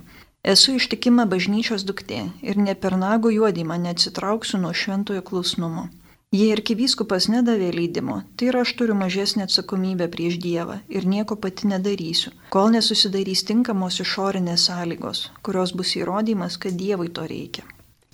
Esu 0.52 0.74
ištikima 0.80 1.26
bažnyčios 1.30 1.84
duktė 1.86 2.20
ir 2.50 2.58
ne 2.66 2.74
per 2.74 2.96
nago 2.98 3.30
juodimą 3.30 3.76
neatsitrauksiu 3.86 4.58
nuo 4.62 4.72
šventojo 4.82 5.22
klusnumo. 5.30 5.88
Jei 6.34 6.52
arkivyskupas 6.54 7.26
nedavė 7.30 7.72
leidimo, 7.74 8.20
tai 8.36 8.50
ir 8.50 8.58
aš 8.60 8.72
turiu 8.78 8.94
mažesnę 8.98 9.46
atsakomybę 9.48 10.06
prieš 10.14 10.38
Dievą 10.44 10.76
ir 10.98 11.06
nieko 11.14 11.36
pati 11.44 11.70
nedarysiu, 11.72 12.30
kol 12.54 12.70
nesusidarys 12.74 13.42
tinkamos 13.48 13.98
išorinės 14.04 14.68
sąlygos, 14.70 15.24
kurios 15.42 15.74
bus 15.80 15.96
įrodymas, 15.98 16.58
kad 16.62 16.78
Dievui 16.84 17.10
to 17.18 17.26
reikia. 17.34 17.66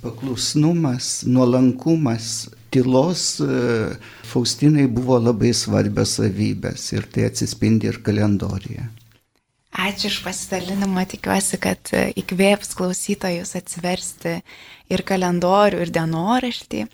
Paklusnumas, 0.03 1.25
nuolankumas, 1.25 2.51
tylos 2.71 3.41
e, 3.41 3.97
Faustinai 4.29 4.85
buvo 4.93 5.17
labai 5.23 5.55
svarbios 5.57 6.19
savybės 6.19 6.91
ir 6.93 7.09
tai 7.13 7.31
atsispindi 7.31 7.89
ir 7.89 8.03
kalendorijoje. 8.05 8.91
Ačiū 9.77 10.09
iš 10.09 10.19
pasidalinimą, 10.25 11.07
tikiuosi, 11.11 11.59
kad 11.61 11.93
e, 11.97 12.11
įkvėps 12.21 12.77
klausytojus 12.77 13.57
atsiversti 13.59 14.39
ir 14.93 15.05
kalendorių, 15.09 15.83
ir 15.85 15.93
dienoraštį. 15.97 16.85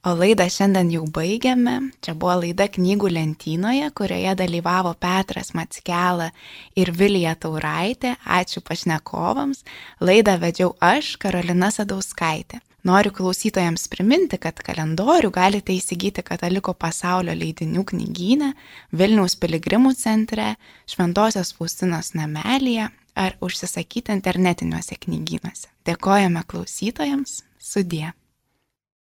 O 0.00 0.14
laidą 0.16 0.46
šiandien 0.48 0.88
jau 0.94 1.02
baigiame. 1.12 1.74
Čia 2.00 2.14
buvo 2.16 2.38
laida 2.40 2.64
knygų 2.72 3.10
lentynoje, 3.12 3.90
kurioje 3.92 4.32
dalyvavo 4.38 4.94
Petras 4.96 5.50
Matskela 5.52 6.30
ir 6.72 6.88
Vilija 6.96 7.34
Tauraitė. 7.36 8.14
Ačiū 8.24 8.62
pašnekovams. 8.64 9.60
Laidą 10.00 10.38
vedžiau 10.40 10.72
aš, 10.80 11.18
Karolina 11.20 11.68
Sadauskaitė. 11.68 12.62
Noriu 12.88 13.12
klausytojams 13.12 13.84
priminti, 13.92 14.38
kad 14.40 14.62
kalendorių 14.64 15.28
galite 15.36 15.76
įsigyti 15.76 16.24
Kataliko 16.24 16.72
pasaulio 16.72 17.34
leidinių 17.36 17.84
knygyne, 17.92 18.54
Vilniaus 18.96 19.36
piligrimų 19.36 19.92
centre, 20.00 20.54
Šventojios 20.88 21.52
Faustinos 21.58 22.14
namelėje 22.16 22.88
ar 23.20 23.36
užsisakyti 23.44 24.16
internetiniuose 24.16 24.96
knygynuose. 25.04 25.68
Dėkojame 25.84 26.46
klausytojams, 26.48 27.42
sudie. 27.60 28.14